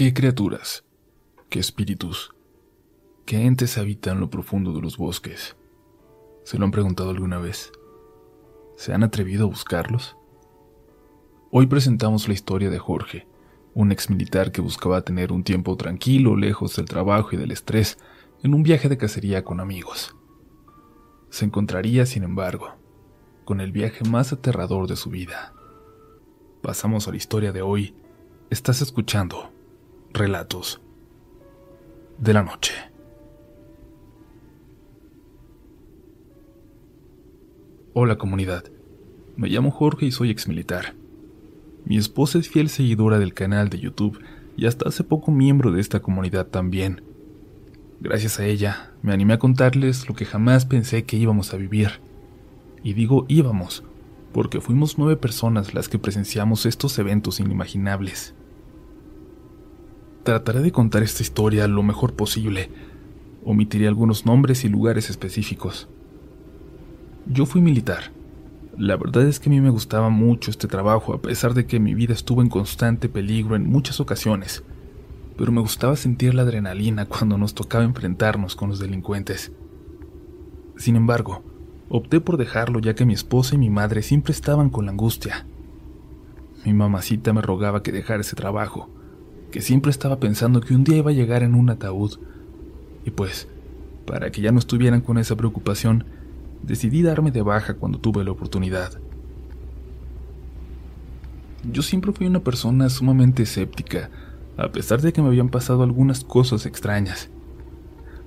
¿Qué 0.00 0.14
criaturas, 0.14 0.82
qué 1.50 1.58
espíritus, 1.58 2.34
qué 3.26 3.44
entes 3.44 3.76
habitan 3.76 4.18
lo 4.18 4.30
profundo 4.30 4.72
de 4.72 4.80
los 4.80 4.96
bosques? 4.96 5.58
¿Se 6.42 6.56
lo 6.56 6.64
han 6.64 6.70
preguntado 6.70 7.10
alguna 7.10 7.36
vez? 7.36 7.70
¿Se 8.76 8.94
han 8.94 9.02
atrevido 9.02 9.44
a 9.44 9.48
buscarlos? 9.50 10.16
Hoy 11.50 11.66
presentamos 11.66 12.28
la 12.28 12.32
historia 12.32 12.70
de 12.70 12.78
Jorge, 12.78 13.26
un 13.74 13.92
ex 13.92 14.08
militar 14.08 14.52
que 14.52 14.62
buscaba 14.62 15.02
tener 15.02 15.32
un 15.32 15.44
tiempo 15.44 15.76
tranquilo, 15.76 16.34
lejos 16.34 16.76
del 16.76 16.86
trabajo 16.86 17.32
y 17.32 17.36
del 17.36 17.50
estrés, 17.50 17.98
en 18.42 18.54
un 18.54 18.62
viaje 18.62 18.88
de 18.88 18.96
cacería 18.96 19.44
con 19.44 19.60
amigos. 19.60 20.16
Se 21.28 21.44
encontraría, 21.44 22.06
sin 22.06 22.22
embargo, 22.22 22.74
con 23.44 23.60
el 23.60 23.70
viaje 23.70 24.08
más 24.08 24.32
aterrador 24.32 24.86
de 24.86 24.96
su 24.96 25.10
vida. 25.10 25.52
Pasamos 26.62 27.06
a 27.06 27.10
la 27.10 27.18
historia 27.18 27.52
de 27.52 27.60
hoy. 27.60 27.94
Estás 28.48 28.80
escuchando 28.80 29.59
Relatos 30.12 30.80
de 32.18 32.34
la 32.34 32.42
Noche. 32.42 32.74
Hola 37.94 38.18
comunidad, 38.18 38.64
me 39.36 39.48
llamo 39.48 39.70
Jorge 39.70 40.06
y 40.06 40.10
soy 40.10 40.30
exmilitar. 40.30 40.94
Mi 41.84 41.96
esposa 41.96 42.38
es 42.38 42.48
fiel 42.48 42.68
seguidora 42.68 43.20
del 43.20 43.34
canal 43.34 43.68
de 43.68 43.78
YouTube 43.78 44.20
y 44.56 44.66
hasta 44.66 44.88
hace 44.88 45.04
poco 45.04 45.30
miembro 45.30 45.70
de 45.70 45.80
esta 45.80 46.00
comunidad 46.00 46.48
también. 46.48 47.02
Gracias 48.00 48.40
a 48.40 48.46
ella, 48.46 48.92
me 49.02 49.12
animé 49.12 49.34
a 49.34 49.38
contarles 49.38 50.08
lo 50.08 50.16
que 50.16 50.24
jamás 50.24 50.66
pensé 50.66 51.04
que 51.04 51.18
íbamos 51.18 51.54
a 51.54 51.56
vivir. 51.56 52.00
Y 52.82 52.94
digo 52.94 53.26
íbamos, 53.28 53.84
porque 54.32 54.60
fuimos 54.60 54.98
nueve 54.98 55.16
personas 55.16 55.72
las 55.72 55.88
que 55.88 56.00
presenciamos 56.00 56.66
estos 56.66 56.98
eventos 56.98 57.38
inimaginables. 57.38 58.34
Trataré 60.30 60.60
de 60.60 60.70
contar 60.70 61.02
esta 61.02 61.24
historia 61.24 61.66
lo 61.66 61.82
mejor 61.82 62.14
posible. 62.14 62.70
Omitiré 63.44 63.88
algunos 63.88 64.26
nombres 64.26 64.64
y 64.64 64.68
lugares 64.68 65.10
específicos. 65.10 65.88
Yo 67.26 67.46
fui 67.46 67.60
militar. 67.60 68.12
La 68.78 68.96
verdad 68.96 69.24
es 69.24 69.40
que 69.40 69.48
a 69.48 69.50
mí 69.50 69.60
me 69.60 69.70
gustaba 69.70 70.08
mucho 70.08 70.52
este 70.52 70.68
trabajo, 70.68 71.14
a 71.14 71.20
pesar 71.20 71.52
de 71.52 71.66
que 71.66 71.80
mi 71.80 71.94
vida 71.94 72.14
estuvo 72.14 72.42
en 72.42 72.48
constante 72.48 73.08
peligro 73.08 73.56
en 73.56 73.68
muchas 73.68 73.98
ocasiones, 73.98 74.62
pero 75.36 75.50
me 75.50 75.62
gustaba 75.62 75.96
sentir 75.96 76.32
la 76.32 76.42
adrenalina 76.42 77.06
cuando 77.06 77.36
nos 77.36 77.52
tocaba 77.52 77.82
enfrentarnos 77.82 78.54
con 78.54 78.68
los 78.68 78.78
delincuentes. 78.78 79.50
Sin 80.76 80.94
embargo, 80.94 81.42
opté 81.88 82.20
por 82.20 82.36
dejarlo 82.36 82.78
ya 82.78 82.94
que 82.94 83.04
mi 83.04 83.14
esposa 83.14 83.56
y 83.56 83.58
mi 83.58 83.68
madre 83.68 84.00
siempre 84.02 84.30
estaban 84.30 84.70
con 84.70 84.84
la 84.84 84.92
angustia. 84.92 85.44
Mi 86.64 86.72
mamacita 86.72 87.32
me 87.32 87.42
rogaba 87.42 87.82
que 87.82 87.90
dejara 87.90 88.20
ese 88.20 88.36
trabajo, 88.36 88.90
que 89.50 89.60
siempre 89.60 89.90
estaba 89.90 90.18
pensando 90.18 90.60
que 90.60 90.74
un 90.74 90.84
día 90.84 90.98
iba 90.98 91.10
a 91.10 91.14
llegar 91.14 91.42
en 91.42 91.54
un 91.54 91.70
ataúd. 91.70 92.18
Y 93.04 93.10
pues, 93.10 93.48
para 94.06 94.30
que 94.30 94.40
ya 94.40 94.52
no 94.52 94.58
estuvieran 94.58 95.00
con 95.00 95.18
esa 95.18 95.36
preocupación, 95.36 96.04
decidí 96.62 97.02
darme 97.02 97.30
de 97.30 97.42
baja 97.42 97.74
cuando 97.74 97.98
tuve 97.98 98.24
la 98.24 98.30
oportunidad. 98.30 98.98
Yo 101.70 101.82
siempre 101.82 102.12
fui 102.12 102.26
una 102.26 102.40
persona 102.40 102.88
sumamente 102.88 103.42
escéptica, 103.42 104.10
a 104.56 104.68
pesar 104.72 105.00
de 105.00 105.12
que 105.12 105.20
me 105.20 105.28
habían 105.28 105.50
pasado 105.50 105.82
algunas 105.82 106.24
cosas 106.24 106.64
extrañas, 106.66 107.28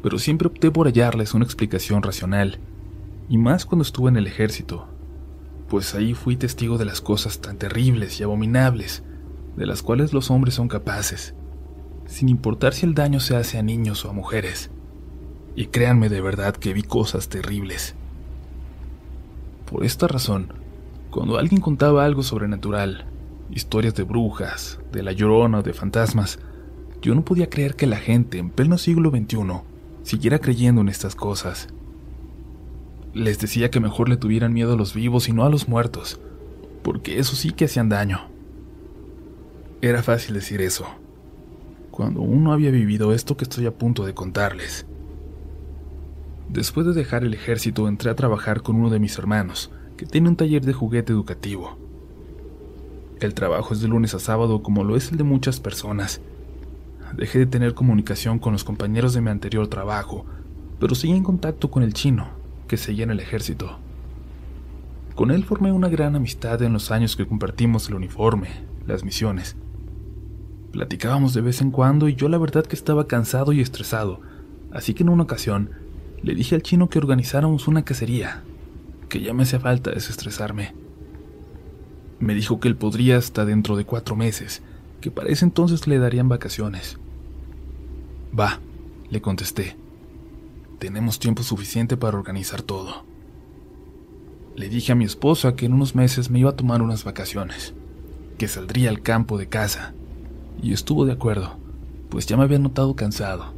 pero 0.03 0.19
siempre 0.19 0.47
opté 0.47 0.69
por 0.69 0.87
hallarles 0.87 1.33
una 1.33 1.45
explicación 1.45 2.03
racional, 2.03 2.59
y 3.29 3.37
más 3.37 3.65
cuando 3.65 3.83
estuve 3.83 4.09
en 4.09 4.17
el 4.17 4.27
ejército, 4.27 4.87
pues 5.67 5.95
ahí 5.95 6.13
fui 6.13 6.35
testigo 6.35 6.77
de 6.77 6.85
las 6.85 7.01
cosas 7.01 7.39
tan 7.39 7.57
terribles 7.57 8.19
y 8.19 8.23
abominables 8.23 9.03
de 9.55 9.65
las 9.65 9.81
cuales 9.81 10.13
los 10.13 10.31
hombres 10.31 10.55
son 10.55 10.67
capaces, 10.67 11.35
sin 12.05 12.29
importar 12.29 12.73
si 12.73 12.85
el 12.85 12.93
daño 12.93 13.19
se 13.19 13.35
hace 13.35 13.57
a 13.57 13.63
niños 13.63 14.05
o 14.05 14.09
a 14.09 14.13
mujeres. 14.13 14.71
Y 15.55 15.67
créanme 15.67 16.09
de 16.09 16.21
verdad 16.21 16.55
que 16.55 16.73
vi 16.73 16.83
cosas 16.83 17.29
terribles. 17.29 17.95
Por 19.69 19.85
esta 19.85 20.07
razón, 20.07 20.53
cuando 21.11 21.37
alguien 21.37 21.61
contaba 21.61 22.05
algo 22.05 22.23
sobrenatural, 22.23 23.05
historias 23.51 23.93
de 23.95 24.03
brujas, 24.03 24.79
de 24.91 25.03
la 25.03 25.11
llorona 25.11 25.59
o 25.59 25.63
de 25.63 25.73
fantasmas, 25.73 26.39
yo 27.01 27.13
no 27.13 27.23
podía 27.23 27.49
creer 27.49 27.75
que 27.75 27.85
la 27.85 27.97
gente 27.97 28.39
en 28.39 28.49
pleno 28.49 28.77
siglo 28.77 29.11
XXI 29.11 29.37
siguiera 30.03 30.39
creyendo 30.39 30.81
en 30.81 30.89
estas 30.89 31.15
cosas. 31.15 31.67
Les 33.13 33.39
decía 33.39 33.69
que 33.69 33.79
mejor 33.79 34.09
le 34.09 34.17
tuvieran 34.17 34.53
miedo 34.53 34.73
a 34.73 34.77
los 34.77 34.93
vivos 34.93 35.29
y 35.29 35.33
no 35.33 35.43
a 35.45 35.49
los 35.49 35.67
muertos, 35.67 36.19
porque 36.81 37.19
eso 37.19 37.35
sí 37.35 37.51
que 37.51 37.65
hacían 37.65 37.89
daño. 37.89 38.32
Era 39.83 40.01
fácil 40.01 40.35
decir 40.35 40.61
eso, 40.61 40.85
cuando 41.91 42.21
uno 42.21 42.53
había 42.53 42.71
vivido 42.71 43.11
esto 43.11 43.35
que 43.35 43.43
estoy 43.43 43.65
a 43.65 43.77
punto 43.77 44.05
de 44.05 44.13
contarles. 44.13 44.85
Después 46.47 46.87
de 46.87 46.93
dejar 46.93 47.25
el 47.25 47.33
ejército 47.33 47.89
entré 47.89 48.09
a 48.09 48.15
trabajar 48.15 48.61
con 48.61 48.77
uno 48.77 48.89
de 48.89 48.99
mis 48.99 49.17
hermanos, 49.17 49.71
que 49.97 50.05
tiene 50.05 50.29
un 50.29 50.37
taller 50.37 50.63
de 50.63 50.71
juguete 50.71 51.11
educativo. 51.11 51.77
El 53.19 53.33
trabajo 53.33 53.73
es 53.73 53.81
de 53.81 53.89
lunes 53.89 54.13
a 54.13 54.19
sábado 54.19 54.63
como 54.63 54.85
lo 54.85 54.95
es 54.95 55.11
el 55.11 55.17
de 55.17 55.25
muchas 55.25 55.59
personas. 55.59 56.21
Dejé 57.17 57.39
de 57.39 57.47
tener 57.47 57.73
comunicación 57.73 58.39
con 58.39 58.53
los 58.53 58.63
compañeros 58.63 59.13
de 59.13 59.19
mi 59.19 59.31
anterior 59.31 59.67
trabajo, 59.67 60.25
pero 60.79 60.95
seguí 60.95 61.11
en 61.11 61.23
contacto 61.23 61.69
con 61.69 61.83
el 61.83 61.93
chino, 61.93 62.29
que 62.69 62.77
seguía 62.77 63.03
en 63.03 63.11
el 63.11 63.19
ejército. 63.19 63.79
Con 65.13 65.29
él 65.29 65.43
formé 65.43 65.73
una 65.73 65.89
gran 65.89 66.15
amistad 66.15 66.61
en 66.61 66.71
los 66.71 66.89
años 66.89 67.17
que 67.17 67.27
compartimos 67.27 67.89
el 67.89 67.95
uniforme, 67.95 68.47
las 68.87 69.03
misiones 69.03 69.57
Platicábamos 70.73 71.35
de 71.35 71.41
vez 71.41 71.61
en 71.61 71.69
cuando 71.69 72.09
y 72.09 72.15
yo 72.15 72.29
la 72.29 72.39
verdad 72.39 72.65
que 72.65 72.75
estaba 72.75 73.05
cansado 73.05 73.53
y 73.53 73.61
estresado, 73.61 74.21
así 74.71 74.95
que 74.95 75.03
en 75.03 75.09
una 75.09 75.21
ocasión 75.21 75.69
le 76.23 76.33
dije 76.33 76.55
al 76.55 76.63
chino 76.63 76.89
que 76.89 76.97
organizáramos 76.97 77.67
una 77.67 77.85
cacería, 77.85 78.41
que 79.07 79.21
ya 79.21 79.35
me 79.35 79.43
hacía 79.43 79.59
falta 79.59 79.91
desestresarme. 79.91 80.73
Me 82.19 82.33
dijo 82.33 82.59
que 82.59 82.69
él 82.69 82.75
podría 82.75 83.17
hasta 83.17 83.45
dentro 83.45 83.77
de 83.77 83.85
cuatro 83.85 84.15
meses, 84.15 84.63
que 84.99 85.11
para 85.11 85.29
ese 85.29 85.45
entonces 85.45 85.85
le 85.85 85.99
darían 85.99 86.27
vacaciones. 86.27 86.97
Va, 88.37 88.59
le 89.11 89.21
contesté. 89.21 89.77
Tenemos 90.79 91.19
tiempo 91.19 91.43
suficiente 91.43 91.97
para 91.97 92.17
organizar 92.17 92.63
todo. 92.63 93.05
Le 94.55 94.69
dije 94.69 94.93
a 94.93 94.95
mi 94.95 95.05
esposa 95.05 95.55
que 95.55 95.67
en 95.67 95.73
unos 95.73 95.93
meses 95.93 96.31
me 96.31 96.39
iba 96.39 96.49
a 96.49 96.55
tomar 96.55 96.81
unas 96.81 97.03
vacaciones, 97.03 97.75
que 98.39 98.47
saldría 98.47 98.89
al 98.89 99.03
campo 99.03 99.37
de 99.37 99.45
casa 99.45 99.93
y 100.61 100.73
estuvo 100.73 101.05
de 101.05 101.13
acuerdo, 101.13 101.57
pues 102.09 102.25
ya 102.25 102.37
me 102.37 102.43
había 102.43 102.59
notado 102.59 102.95
cansado. 102.95 103.53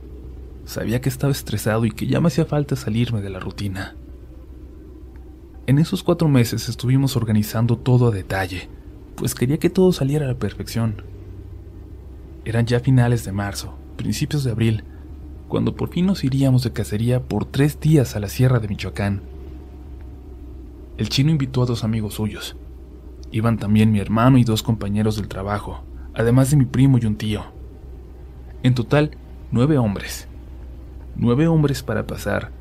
Sabía 0.66 1.01
que 1.01 1.09
estaba 1.09 1.31
estresado 1.31 1.85
y 1.85 1.91
que 1.91 2.07
ya 2.07 2.19
me 2.19 2.28
hacía 2.28 2.45
falta 2.45 2.75
salirme 2.75 3.22
de 3.22 3.29
la 3.29 3.39
rutina. 3.39 3.95
En 5.67 5.79
esos 5.79 6.03
cuatro 6.03 6.28
meses 6.28 6.69
estuvimos 6.69 7.16
organizando 7.16 7.78
todo 7.78 8.07
a 8.07 8.11
detalle, 8.11 8.69
pues 9.16 9.35
quería 9.35 9.57
que 9.57 9.69
todo 9.69 9.91
saliera 9.91 10.25
a 10.25 10.29
la 10.29 10.39
perfección. 10.39 11.03
Eran 12.45 12.66
ya 12.66 12.79
finales 12.79 13.25
de 13.25 13.31
marzo, 13.31 13.75
principios 13.95 14.44
de 14.44 14.51
abril, 14.51 14.84
cuando 15.47 15.75
por 15.75 15.89
fin 15.89 16.05
nos 16.05 16.23
iríamos 16.23 16.63
de 16.63 16.73
cacería 16.73 17.22
por 17.22 17.45
tres 17.45 17.79
días 17.79 18.16
a 18.16 18.19
la 18.19 18.29
sierra 18.29 18.59
de 18.59 18.67
Michoacán. 18.67 19.22
El 20.97 21.09
chino 21.09 21.31
invitó 21.31 21.63
a 21.63 21.66
dos 21.66 21.84
amigos 21.84 22.16
suyos. 22.16 22.55
Iban 23.31 23.57
también 23.57 23.91
mi 23.91 24.00
hermano 24.00 24.38
y 24.38 24.44
dos 24.44 24.63
compañeros 24.63 25.17
del 25.17 25.28
trabajo, 25.28 25.84
además 26.15 26.49
de 26.49 26.57
mi 26.57 26.65
primo 26.65 26.97
y 26.97 27.05
un 27.05 27.17
tío. 27.17 27.43
En 28.63 28.73
total, 28.73 29.11
nueve 29.51 29.77
hombres. 29.77 30.27
Nueve 31.15 31.47
hombres 31.47 31.83
para 31.83 32.07
pasar 32.07 32.51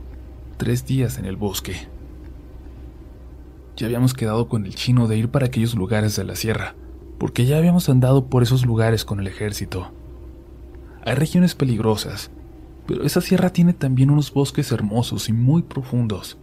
tres 0.57 0.87
días 0.87 1.19
en 1.19 1.25
el 1.25 1.37
bosque. 1.37 1.89
Ya 3.77 3.87
habíamos 3.87 4.15
quedado 4.15 4.49
con 4.49 4.67
el 4.67 4.75
chino 4.75 5.09
de 5.09 5.17
ir 5.17 5.29
para 5.31 5.47
aquellos 5.47 5.75
lugares 5.75 6.15
de 6.17 6.25
la 6.25 6.37
sierra, 6.37 6.75
porque 7.19 7.47
ya 7.47 7.59
habíamos 7.59 7.89
andado 7.89 8.27
por 8.27 8.43
esos 8.43 8.65
lugares 8.65 9.05
con 9.05 9.19
el 9.19 9.27
ejército. 9.27 9.93
Hay 11.05 11.15
regiones 11.15 11.55
peligrosas, 11.55 12.31
pero 12.87 13.05
esa 13.05 13.21
sierra 13.21 13.51
tiene 13.51 13.73
también 13.73 14.11
unos 14.11 14.33
bosques 14.33 14.71
hermosos 14.71 15.29
y 15.29 15.33
muy 15.33 15.63
profundos. 15.63 16.39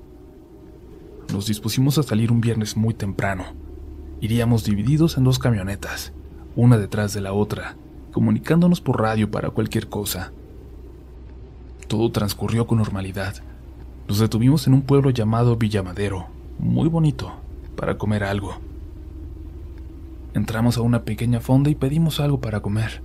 Nos 1.31 1.47
dispusimos 1.47 1.97
a 1.97 2.03
salir 2.03 2.31
un 2.31 2.41
viernes 2.41 2.75
muy 2.75 2.93
temprano. 2.93 3.45
Iríamos 4.19 4.65
divididos 4.65 5.17
en 5.17 5.23
dos 5.23 5.39
camionetas 5.39 6.13
una 6.55 6.77
detrás 6.77 7.13
de 7.13 7.21
la 7.21 7.33
otra, 7.33 7.75
comunicándonos 8.11 8.81
por 8.81 9.01
radio 9.01 9.29
para 9.29 9.49
cualquier 9.49 9.87
cosa. 9.87 10.31
Todo 11.87 12.11
transcurrió 12.11 12.67
con 12.67 12.77
normalidad. 12.77 13.35
Nos 14.07 14.19
detuvimos 14.19 14.67
en 14.67 14.73
un 14.73 14.81
pueblo 14.81 15.09
llamado 15.09 15.55
Villamadero, 15.55 16.27
muy 16.59 16.89
bonito, 16.89 17.33
para 17.75 17.97
comer 17.97 18.23
algo. 18.23 18.59
Entramos 20.33 20.77
a 20.77 20.81
una 20.81 21.03
pequeña 21.03 21.39
fonda 21.39 21.69
y 21.69 21.75
pedimos 21.75 22.19
algo 22.19 22.39
para 22.39 22.61
comer. 22.61 23.01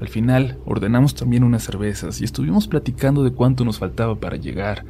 Al 0.00 0.08
final 0.08 0.58
ordenamos 0.66 1.14
también 1.14 1.42
unas 1.42 1.64
cervezas 1.64 2.20
y 2.20 2.24
estuvimos 2.24 2.68
platicando 2.68 3.24
de 3.24 3.32
cuánto 3.32 3.64
nos 3.64 3.78
faltaba 3.78 4.14
para 4.16 4.36
llegar, 4.36 4.84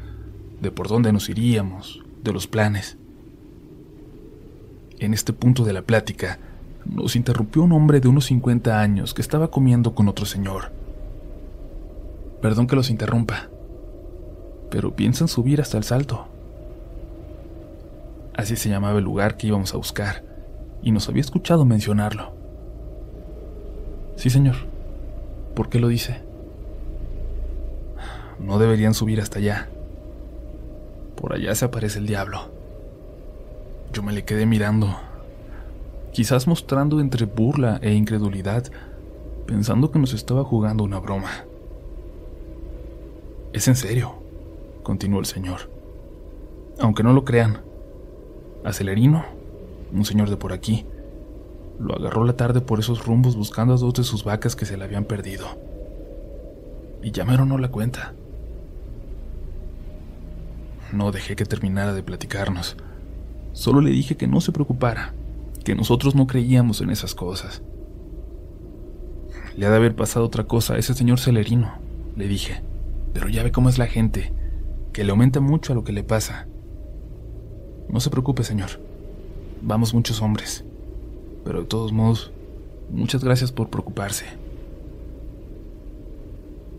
de 0.61 0.71
por 0.71 0.88
dónde 0.88 1.12
nos 1.12 1.29
iríamos, 1.29 2.03
de 2.25 2.33
los 2.33 2.47
planes. 2.47 2.99
En 4.99 5.15
este 5.15 5.33
punto 5.33 5.65
de 5.65 5.73
la 5.73 5.83
plática, 5.83 6.38
nos 6.94 7.17
interrumpió 7.17 7.62
un 7.62 7.73
hombre 7.73 8.00
de 8.00 8.09
unos 8.09 8.27
50 8.27 8.81
años 8.81 9.15
que 9.15 9.23
estaba 9.23 9.50
comiendo 9.50 9.94
con 9.94 10.09
otro 10.09 10.27
señor. 10.27 10.71
Perdón 12.41 12.67
que 12.67 12.77
los 12.77 12.91
interrumpa, 12.91 13.49
pero 14.71 14.94
piensan 14.94 15.29
subir 15.29 15.61
hasta 15.61 15.79
el 15.79 15.85
salto. 15.85 16.27
Así 18.35 18.56
se 18.56 18.69
llamaba 18.69 18.99
el 18.99 19.05
lugar 19.05 19.37
que 19.37 19.47
íbamos 19.47 19.73
a 19.73 19.79
buscar, 19.79 20.23
y 20.83 20.91
nos 20.91 21.09
había 21.09 21.23
escuchado 21.23 21.65
mencionarlo. 21.65 22.33
Sí, 24.17 24.31
señor. 24.31 24.56
¿Por 25.55 25.69
qué 25.71 25.79
lo 25.81 25.88
dice? 25.88 26.21
No 28.38 28.59
deberían 28.59 28.93
subir 28.93 29.21
hasta 29.21 29.38
allá. 29.38 29.69
Por 31.17 31.33
allá 31.33 31.55
se 31.55 31.65
aparece 31.65 31.99
el 31.99 32.06
diablo. 32.06 32.50
Yo 33.93 34.03
me 34.03 34.12
le 34.12 34.25
quedé 34.25 34.44
mirando, 34.44 34.94
quizás 36.17 36.47
mostrando 36.47 36.99
entre 36.99 37.27
burla 37.27 37.79
e 37.83 37.93
incredulidad, 37.93 38.65
pensando 39.47 39.91
que 39.91 39.99
nos 39.99 40.15
estaba 40.15 40.45
jugando 40.45 40.83
una 40.83 40.99
broma. 40.99 41.45
Es 43.53 43.69
en 43.69 43.77
serio, 43.77 44.15
continuó 44.83 45.21
el 45.21 45.27
señor. 45.27 45.71
Aunque 46.81 47.03
no 47.03 47.13
lo 47.13 47.27
crean, 47.27 47.61
a 48.65 48.73
Celerino, 48.73 49.27
un 49.93 50.07
señor 50.07 50.31
de 50.31 50.39
por 50.39 50.55
aquí, 50.55 50.87
lo 51.79 51.95
agarró 51.95 52.25
la 52.25 52.35
tarde 52.35 52.62
por 52.62 52.79
esos 52.79 53.05
rumbos 53.05 53.37
buscando 53.37 53.75
a 53.75 53.77
dos 53.77 53.93
de 53.93 54.05
sus 54.05 54.25
vacas 54.25 54.57
que 54.57 54.65
se 54.65 54.79
le 54.79 54.85
habían 54.85 55.05
perdido. 55.05 55.47
Y 57.03 57.11
llamaron 57.11 57.51
no 57.51 57.59
la 57.59 57.69
cuenta. 57.69 58.15
No 60.95 61.12
dejé 61.12 61.37
que 61.37 61.45
terminara 61.45 61.93
de 61.93 62.03
platicarnos. 62.03 62.75
Solo 63.53 63.83
le 63.83 63.91
dije 63.91 64.17
que 64.17 64.27
no 64.27 64.41
se 64.41 64.53
preocupara, 64.53 65.12
que 65.67 65.75
nosotros 65.75 66.15
no 66.15 66.29
creíamos 66.29 66.81
en 66.81 66.91
esas 66.91 67.17
cosas. 67.17 67.61
Le 69.57 69.67
ha 69.67 69.71
de 69.71 69.77
haber 69.77 69.97
pasado 69.97 70.25
otra 70.25 70.45
cosa 70.45 70.75
a 70.75 70.79
ese 70.79 70.95
señor 70.95 71.19
Celerino, 71.19 71.73
le 72.15 72.29
dije, 72.29 72.63
pero 73.13 73.29
ya 73.29 73.43
ve 73.43 73.51
cómo 73.51 73.69
es 73.69 73.77
la 73.77 73.89
gente, 73.89 74.33
que 74.93 75.03
le 75.03 75.11
aumenta 75.11 75.41
mucho 75.41 75.73
a 75.73 75.75
lo 75.75 75.83
que 75.83 75.91
le 75.91 76.05
pasa. 76.05 76.47
No 77.89 77.99
se 77.99 78.11
preocupe, 78.11 78.45
señor. 78.45 78.79
Vamos 79.61 79.93
muchos 79.93 80.23
hombres. 80.23 80.65
Pero 81.45 81.63
de 81.63 81.67
todos 81.67 81.93
modos, 81.93 82.31
muchas 82.89 83.25
gracias 83.25 83.51
por 83.51 83.69
preocuparse. 83.69 84.27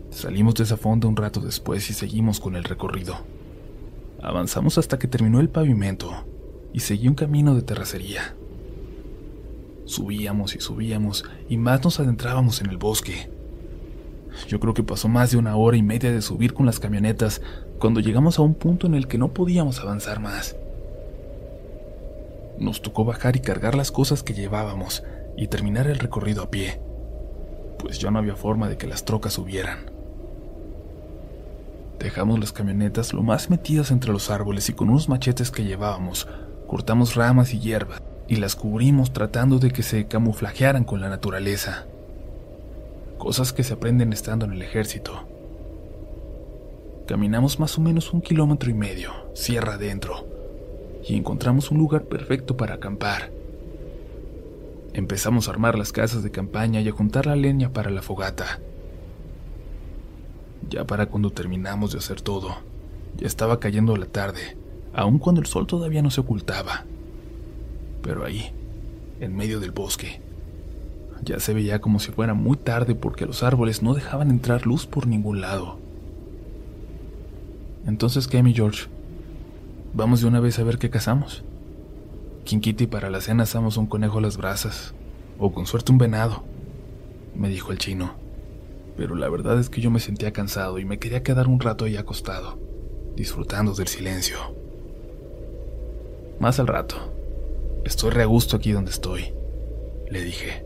Salimos 0.08 0.54
de 0.54 0.64
esa 0.64 0.78
fonda 0.78 1.08
un 1.08 1.16
rato 1.16 1.40
después 1.40 1.90
y 1.90 1.92
seguimos 1.92 2.40
con 2.40 2.56
el 2.56 2.64
recorrido. 2.64 3.16
Avanzamos 4.22 4.78
hasta 4.78 4.98
que 4.98 5.08
terminó 5.08 5.40
el 5.40 5.50
pavimento 5.50 6.24
y 6.72 6.80
seguí 6.80 7.06
un 7.06 7.14
camino 7.14 7.54
de 7.54 7.60
terracería. 7.60 8.34
Subíamos 9.88 10.54
y 10.54 10.60
subíamos 10.60 11.24
y 11.48 11.56
más 11.56 11.82
nos 11.82 11.98
adentrábamos 11.98 12.60
en 12.60 12.68
el 12.68 12.76
bosque. 12.76 13.30
Yo 14.46 14.60
creo 14.60 14.74
que 14.74 14.82
pasó 14.82 15.08
más 15.08 15.30
de 15.30 15.38
una 15.38 15.56
hora 15.56 15.78
y 15.78 15.82
media 15.82 16.12
de 16.12 16.20
subir 16.20 16.52
con 16.52 16.66
las 16.66 16.78
camionetas 16.78 17.40
cuando 17.78 18.00
llegamos 18.00 18.38
a 18.38 18.42
un 18.42 18.52
punto 18.52 18.86
en 18.86 18.94
el 18.94 19.08
que 19.08 19.16
no 19.16 19.32
podíamos 19.32 19.80
avanzar 19.80 20.20
más. 20.20 20.56
Nos 22.58 22.82
tocó 22.82 23.06
bajar 23.06 23.36
y 23.36 23.40
cargar 23.40 23.74
las 23.74 23.90
cosas 23.90 24.22
que 24.22 24.34
llevábamos 24.34 25.04
y 25.38 25.48
terminar 25.48 25.86
el 25.86 25.98
recorrido 25.98 26.42
a 26.42 26.50
pie, 26.50 26.78
pues 27.78 27.98
ya 27.98 28.10
no 28.10 28.18
había 28.18 28.36
forma 28.36 28.68
de 28.68 28.76
que 28.76 28.86
las 28.86 29.06
trocas 29.06 29.32
subieran. 29.32 29.90
Dejamos 31.98 32.38
las 32.38 32.52
camionetas 32.52 33.14
lo 33.14 33.22
más 33.22 33.48
metidas 33.48 33.90
entre 33.90 34.12
los 34.12 34.30
árboles 34.30 34.68
y 34.68 34.74
con 34.74 34.90
unos 34.90 35.08
machetes 35.08 35.50
que 35.50 35.64
llevábamos, 35.64 36.28
cortamos 36.66 37.14
ramas 37.14 37.54
y 37.54 37.58
hierbas 37.58 38.02
y 38.28 38.36
las 38.36 38.54
cubrimos 38.54 39.12
tratando 39.12 39.58
de 39.58 39.70
que 39.70 39.82
se 39.82 40.06
camuflajearan 40.06 40.84
con 40.84 41.00
la 41.00 41.08
naturaleza. 41.08 41.86
Cosas 43.16 43.52
que 43.54 43.64
se 43.64 43.72
aprenden 43.72 44.12
estando 44.12 44.44
en 44.44 44.52
el 44.52 44.62
ejército. 44.62 45.24
Caminamos 47.06 47.58
más 47.58 47.78
o 47.78 47.80
menos 47.80 48.12
un 48.12 48.20
kilómetro 48.20 48.70
y 48.70 48.74
medio, 48.74 49.12
sierra 49.32 49.74
adentro, 49.74 50.26
y 51.08 51.16
encontramos 51.16 51.70
un 51.70 51.78
lugar 51.78 52.04
perfecto 52.04 52.56
para 52.56 52.74
acampar. 52.74 53.30
Empezamos 54.92 55.48
a 55.48 55.52
armar 55.52 55.78
las 55.78 55.90
casas 55.90 56.22
de 56.22 56.30
campaña 56.30 56.82
y 56.82 56.88
a 56.88 56.92
juntar 56.92 57.24
la 57.24 57.34
leña 57.34 57.72
para 57.72 57.90
la 57.90 58.02
fogata. 58.02 58.60
Ya 60.68 60.86
para 60.86 61.06
cuando 61.06 61.30
terminamos 61.30 61.92
de 61.92 61.98
hacer 61.98 62.20
todo, 62.20 62.56
ya 63.16 63.26
estaba 63.26 63.58
cayendo 63.58 63.96
la 63.96 64.06
tarde, 64.06 64.58
aun 64.92 65.18
cuando 65.18 65.40
el 65.40 65.46
sol 65.46 65.66
todavía 65.66 66.02
no 66.02 66.10
se 66.10 66.20
ocultaba. 66.20 66.84
Pero 68.08 68.24
ahí, 68.24 68.50
en 69.20 69.36
medio 69.36 69.60
del 69.60 69.70
bosque, 69.70 70.22
ya 71.22 71.38
se 71.40 71.52
veía 71.52 71.82
como 71.82 72.00
si 72.00 72.10
fuera 72.10 72.32
muy 72.32 72.56
tarde 72.56 72.94
porque 72.94 73.26
los 73.26 73.42
árboles 73.42 73.82
no 73.82 73.92
dejaban 73.92 74.30
entrar 74.30 74.64
luz 74.64 74.86
por 74.86 75.06
ningún 75.06 75.42
lado. 75.42 75.78
Entonces, 77.86 78.26
¿qué, 78.26 78.42
mi 78.42 78.54
George? 78.54 78.86
Vamos 79.92 80.22
de 80.22 80.26
una 80.26 80.40
vez 80.40 80.58
a 80.58 80.64
ver 80.64 80.78
qué 80.78 80.88
cazamos. 80.88 81.44
Quien 82.46 82.62
y 82.64 82.86
para 82.86 83.10
la 83.10 83.20
cena 83.20 83.42
asamos 83.42 83.76
un 83.76 83.86
conejo 83.86 84.20
a 84.20 84.22
las 84.22 84.38
brasas, 84.38 84.94
o 85.38 85.52
con 85.52 85.66
suerte 85.66 85.92
un 85.92 85.98
venado, 85.98 86.44
me 87.34 87.50
dijo 87.50 87.72
el 87.72 87.78
chino. 87.78 88.14
Pero 88.96 89.16
la 89.16 89.28
verdad 89.28 89.60
es 89.60 89.68
que 89.68 89.82
yo 89.82 89.90
me 89.90 90.00
sentía 90.00 90.32
cansado 90.32 90.78
y 90.78 90.86
me 90.86 90.98
quería 90.98 91.22
quedar 91.22 91.46
un 91.46 91.60
rato 91.60 91.84
ahí 91.84 91.98
acostado, 91.98 92.58
disfrutando 93.16 93.74
del 93.74 93.88
silencio. 93.88 94.38
Más 96.40 96.58
al 96.58 96.68
rato. 96.68 97.17
Estoy 97.84 98.10
re 98.10 98.22
a 98.22 98.26
gusto 98.26 98.56
aquí 98.56 98.72
donde 98.72 98.90
estoy, 98.90 99.32
le 100.10 100.22
dije. 100.22 100.64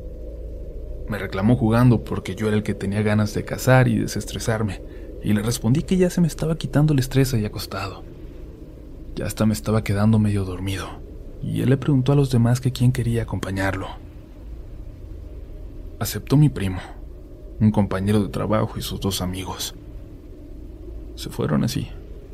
Me 1.09 1.19
reclamó 1.19 1.57
jugando 1.57 2.05
porque 2.05 2.35
yo 2.35 2.49
era 2.49 2.57
el 2.57 2.63
que 2.63 2.75
tenía 2.75 3.03
ganas 3.03 3.35
de 3.35 3.45
cazar 3.45 3.89
y 3.89 3.99
desestresarme, 3.99 4.81
y 5.23 5.33
le 5.33 5.43
respondí 5.43 5.83
que 5.83 5.97
ya 5.97 6.11
se 6.11 6.21
me 6.21 6.27
estaba 6.27 6.57
quitando 6.57 6.93
el 6.93 6.99
estrés 6.99 7.35
ahí 7.35 7.45
acostado. 7.45 8.03
Ya 9.15 9.27
hasta 9.27 9.47
me 9.47 9.53
estaba 9.53 9.85
quedando 9.85 10.19
medio 10.19 10.45
dormido, 10.45 10.89
y 11.43 11.61
él 11.63 11.71
le 11.71 11.77
preguntó 11.77 12.13
a 12.13 12.17
los 12.17 12.31
demás 12.31 12.61
que 12.61 12.73
quién 12.73 12.93
quería 12.93 13.23
acompañarlo. 13.23 13.89
Aceptó 15.99 16.37
mi 16.37 16.49
primo, 16.49 16.81
un 17.61 17.71
compañero 17.71 18.23
de 18.23 18.29
trabajo 18.29 18.79
y 18.79 18.83
sus 18.83 19.01
dos 19.01 19.21
amigos. 19.21 19.75
Se 21.15 21.31
fueron 21.31 21.63
así, 21.63 21.89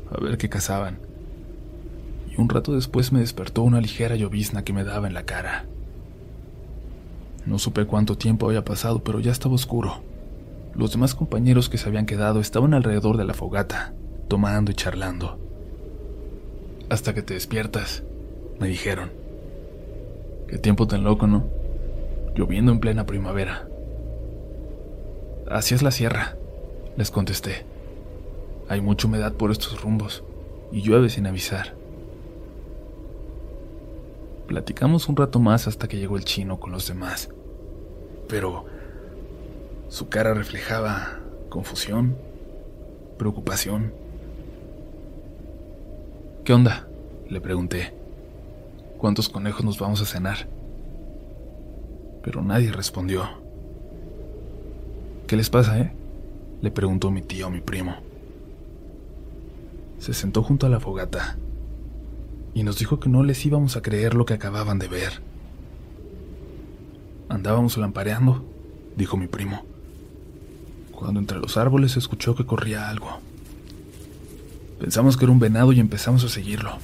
a 0.09 0.19
ver 0.19 0.37
qué 0.37 0.49
cazaban. 0.49 1.08
Un 2.39 2.49
rato 2.49 2.73
después 2.73 3.11
me 3.11 3.19
despertó 3.19 3.63
una 3.63 3.81
ligera 3.81 4.15
llovizna 4.15 4.63
que 4.63 4.73
me 4.73 4.83
daba 4.83 5.07
en 5.07 5.13
la 5.13 5.23
cara. 5.23 5.65
No 7.45 7.59
supe 7.59 7.85
cuánto 7.85 8.17
tiempo 8.17 8.47
había 8.47 8.63
pasado, 8.63 9.03
pero 9.03 9.19
ya 9.19 9.31
estaba 9.31 9.55
oscuro. 9.55 10.01
Los 10.73 10.91
demás 10.91 11.15
compañeros 11.15 11.69
que 11.69 11.77
se 11.77 11.89
habían 11.89 12.05
quedado 12.05 12.39
estaban 12.39 12.73
alrededor 12.73 13.17
de 13.17 13.25
la 13.25 13.33
fogata, 13.33 13.93
tomando 14.27 14.71
y 14.71 14.75
charlando 14.75 15.39
hasta 16.89 17.13
que 17.13 17.21
te 17.21 17.35
despiertas, 17.35 18.03
me 18.59 18.67
dijeron. 18.67 19.11
Qué 20.47 20.57
tiempo 20.57 20.87
tan 20.87 21.03
loco, 21.03 21.27
¿no? 21.27 21.45
Lloviendo 22.35 22.71
en 22.71 22.79
plena 22.79 23.05
primavera. 23.05 23.67
Así 25.49 25.75
es 25.75 25.83
la 25.83 25.91
sierra, 25.91 26.35
les 26.97 27.11
contesté. 27.11 27.65
Hay 28.67 28.81
mucha 28.81 29.07
humedad 29.07 29.33
por 29.33 29.51
estos 29.51 29.81
rumbos 29.81 30.23
y 30.71 30.81
llueve 30.81 31.09
sin 31.09 31.27
avisar. 31.27 31.78
Platicamos 34.49 35.07
un 35.07 35.15
rato 35.15 35.39
más 35.39 35.67
hasta 35.67 35.87
que 35.87 35.97
llegó 35.97 36.17
el 36.17 36.25
chino 36.25 36.59
con 36.59 36.71
los 36.71 36.87
demás. 36.87 37.29
Pero 38.27 38.65
su 39.89 40.09
cara 40.09 40.33
reflejaba 40.33 41.19
confusión, 41.49 42.17
preocupación 43.19 43.93
¿Qué 46.43 46.51
onda? 46.51 46.87
Le 47.29 47.39
pregunté. 47.39 47.93
¿Cuántos 48.97 49.29
conejos 49.29 49.63
nos 49.63 49.77
vamos 49.77 50.01
a 50.01 50.07
cenar? 50.07 50.47
Pero 52.23 52.41
nadie 52.41 52.71
respondió. 52.71 53.29
¿Qué 55.27 55.37
les 55.37 55.51
pasa, 55.51 55.77
eh? 55.77 55.91
Le 56.63 56.71
preguntó 56.71 57.11
mi 57.11 57.21
tío 57.21 57.45
a 57.45 57.51
mi 57.51 57.61
primo. 57.61 57.97
Se 59.99 60.11
sentó 60.15 60.41
junto 60.41 60.65
a 60.65 60.69
la 60.69 60.79
fogata 60.79 61.37
y 62.53 62.63
nos 62.63 62.77
dijo 62.77 62.99
que 62.99 63.09
no 63.09 63.23
les 63.23 63.45
íbamos 63.45 63.75
a 63.75 63.81
creer 63.81 64.13
lo 64.13 64.25
que 64.25 64.33
acababan 64.33 64.79
de 64.79 64.87
ver. 64.87 65.21
Andábamos 67.29 67.77
lampareando, 67.77 68.43
dijo 68.95 69.17
mi 69.17 69.27
primo, 69.27 69.65
cuando 70.91 71.19
entre 71.19 71.39
los 71.39 71.57
árboles 71.57 71.95
escuchó 71.95 72.35
que 72.35 72.45
corría 72.45 72.89
algo. 72.89 73.19
Pensamos 74.79 75.17
que 75.17 75.25
era 75.25 75.31
un 75.31 75.39
venado 75.39 75.71
y 75.73 75.79
empezamos 75.79 76.23
a 76.23 76.29
seguirlo. 76.29 76.77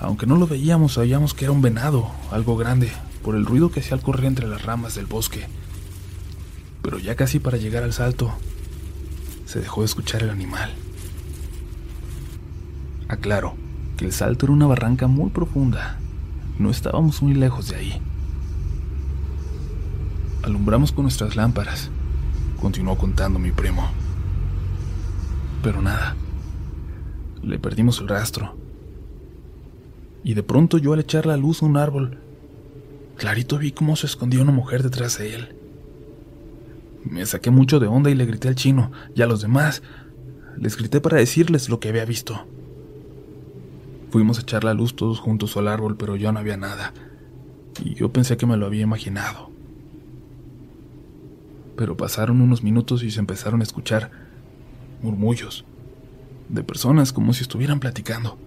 Aunque 0.00 0.26
no 0.26 0.36
lo 0.36 0.46
veíamos, 0.46 0.94
sabíamos 0.94 1.34
que 1.34 1.44
era 1.44 1.52
un 1.52 1.62
venado, 1.62 2.10
algo 2.30 2.56
grande, 2.56 2.90
por 3.22 3.36
el 3.36 3.46
ruido 3.46 3.70
que 3.70 3.80
hacía 3.80 3.94
al 3.94 4.02
correr 4.02 4.26
entre 4.26 4.48
las 4.48 4.62
ramas 4.62 4.94
del 4.94 5.06
bosque. 5.06 5.46
Pero 6.82 6.98
ya 6.98 7.14
casi 7.14 7.38
para 7.38 7.56
llegar 7.56 7.84
al 7.84 7.92
salto, 7.92 8.32
se 9.46 9.60
dejó 9.60 9.82
de 9.82 9.86
escuchar 9.86 10.22
el 10.22 10.30
animal. 10.30 10.74
Aclaro 13.08 13.63
que 13.96 14.04
el 14.04 14.12
salto 14.12 14.46
era 14.46 14.52
una 14.52 14.66
barranca 14.66 15.06
muy 15.06 15.30
profunda. 15.30 15.98
No 16.58 16.70
estábamos 16.70 17.22
muy 17.22 17.34
lejos 17.34 17.68
de 17.68 17.76
ahí. 17.76 18.02
Alumbramos 20.42 20.92
con 20.92 21.04
nuestras 21.04 21.36
lámparas, 21.36 21.90
continuó 22.60 22.96
contando 22.96 23.38
mi 23.38 23.50
primo. 23.50 23.88
Pero 25.62 25.80
nada, 25.80 26.16
le 27.42 27.58
perdimos 27.58 28.00
el 28.00 28.08
rastro. 28.08 28.54
Y 30.22 30.34
de 30.34 30.42
pronto 30.42 30.78
yo 30.78 30.92
al 30.92 31.00
echar 31.00 31.26
la 31.26 31.36
luz 31.36 31.62
a 31.62 31.66
un 31.66 31.76
árbol, 31.76 32.18
clarito 33.16 33.58
vi 33.58 33.72
cómo 33.72 33.96
se 33.96 34.06
escondía 34.06 34.42
una 34.42 34.52
mujer 34.52 34.82
detrás 34.82 35.18
de 35.18 35.34
él. 35.34 35.56
Me 37.04 37.24
saqué 37.26 37.50
mucho 37.50 37.80
de 37.80 37.86
onda 37.86 38.10
y 38.10 38.14
le 38.14 38.24
grité 38.24 38.48
al 38.48 38.54
chino 38.54 38.90
y 39.14 39.22
a 39.22 39.26
los 39.26 39.42
demás. 39.42 39.82
Les 40.58 40.76
grité 40.76 41.00
para 41.00 41.18
decirles 41.18 41.68
lo 41.68 41.80
que 41.80 41.90
había 41.90 42.04
visto. 42.04 42.46
Fuimos 44.14 44.38
a 44.38 44.42
echar 44.42 44.62
la 44.62 44.74
luz 44.74 44.94
todos 44.94 45.18
juntos 45.18 45.56
al 45.56 45.66
árbol, 45.66 45.96
pero 45.96 46.14
ya 46.14 46.30
no 46.30 46.38
había 46.38 46.56
nada. 46.56 46.94
Y 47.84 47.94
yo 47.94 48.12
pensé 48.12 48.36
que 48.36 48.46
me 48.46 48.56
lo 48.56 48.64
había 48.64 48.82
imaginado. 48.82 49.50
Pero 51.76 51.96
pasaron 51.96 52.40
unos 52.40 52.62
minutos 52.62 53.02
y 53.02 53.10
se 53.10 53.18
empezaron 53.18 53.58
a 53.58 53.64
escuchar 53.64 54.12
murmullos 55.02 55.64
de 56.48 56.62
personas 56.62 57.12
como 57.12 57.32
si 57.32 57.42
estuvieran 57.42 57.80
platicando. 57.80 58.38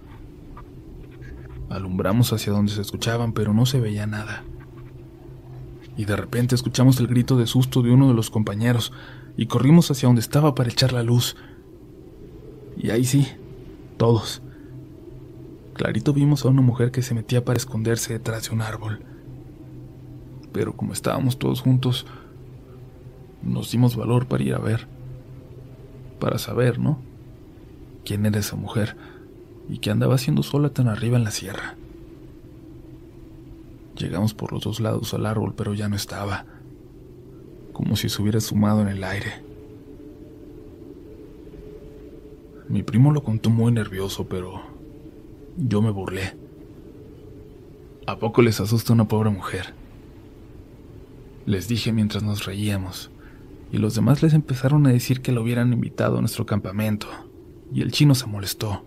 Alumbramos 1.68 2.32
hacia 2.32 2.54
donde 2.54 2.72
se 2.72 2.80
escuchaban, 2.80 3.34
pero 3.34 3.52
no 3.52 3.66
se 3.66 3.78
veía 3.78 4.06
nada 4.06 4.44
y 5.98 6.06
de 6.06 6.16
repente 6.16 6.54
escuchamos 6.54 6.98
el 6.98 7.08
grito 7.08 7.36
de 7.36 7.46
susto 7.46 7.82
de 7.82 7.90
uno 7.90 8.08
de 8.08 8.14
los 8.14 8.30
compañeros 8.30 8.90
y 9.36 9.44
corrimos 9.44 9.90
hacia 9.90 10.08
donde 10.08 10.22
estaba 10.22 10.54
para 10.54 10.70
echar 10.70 10.94
la 10.94 11.02
luz. 11.02 11.36
Y 12.78 12.88
ahí 12.88 13.04
sí, 13.04 13.28
todos. 13.98 14.40
Clarito 15.78 16.12
vimos 16.12 16.44
a 16.44 16.48
una 16.48 16.60
mujer 16.60 16.90
que 16.90 17.02
se 17.02 17.14
metía 17.14 17.44
para 17.44 17.56
esconderse 17.56 18.12
detrás 18.12 18.48
de 18.48 18.54
un 18.54 18.62
árbol. 18.62 18.98
Pero 20.52 20.76
como 20.76 20.92
estábamos 20.92 21.38
todos 21.38 21.60
juntos, 21.60 22.04
nos 23.44 23.70
dimos 23.70 23.94
valor 23.94 24.26
para 24.26 24.42
ir 24.42 24.54
a 24.54 24.58
ver. 24.58 24.88
Para 26.18 26.38
saber, 26.38 26.80
¿no? 26.80 26.98
¿Quién 28.04 28.26
era 28.26 28.40
esa 28.40 28.56
mujer? 28.56 28.96
Y 29.68 29.78
qué 29.78 29.92
andaba 29.92 30.16
haciendo 30.16 30.42
sola 30.42 30.70
tan 30.70 30.88
arriba 30.88 31.16
en 31.16 31.22
la 31.22 31.30
sierra. 31.30 31.76
Llegamos 33.96 34.34
por 34.34 34.52
los 34.52 34.64
dos 34.64 34.80
lados 34.80 35.14
al 35.14 35.26
árbol, 35.26 35.54
pero 35.56 35.74
ya 35.74 35.88
no 35.88 35.94
estaba, 35.94 36.44
como 37.72 37.94
si 37.94 38.08
se 38.08 38.20
hubiera 38.20 38.40
sumado 38.40 38.82
en 38.82 38.88
el 38.88 39.04
aire. 39.04 39.44
Mi 42.68 42.82
primo 42.82 43.12
lo 43.12 43.22
contó 43.22 43.48
muy 43.48 43.70
nervioso, 43.70 44.26
pero 44.28 44.77
yo 45.58 45.82
me 45.82 45.90
burlé. 45.90 46.36
¿A 48.06 48.18
poco 48.18 48.40
les 48.40 48.60
asusta 48.60 48.94
una 48.94 49.06
pobre 49.06 49.28
mujer? 49.28 49.74
Les 51.44 51.68
dije 51.68 51.92
mientras 51.92 52.22
nos 52.22 52.46
reíamos, 52.46 53.10
y 53.70 53.76
los 53.76 53.94
demás 53.94 54.22
les 54.22 54.32
empezaron 54.32 54.86
a 54.86 54.90
decir 54.90 55.20
que 55.20 55.32
lo 55.32 55.42
hubieran 55.42 55.72
invitado 55.72 56.16
a 56.16 56.20
nuestro 56.20 56.46
campamento, 56.46 57.08
y 57.72 57.82
el 57.82 57.92
chino 57.92 58.14
se 58.14 58.26
molestó. 58.26 58.82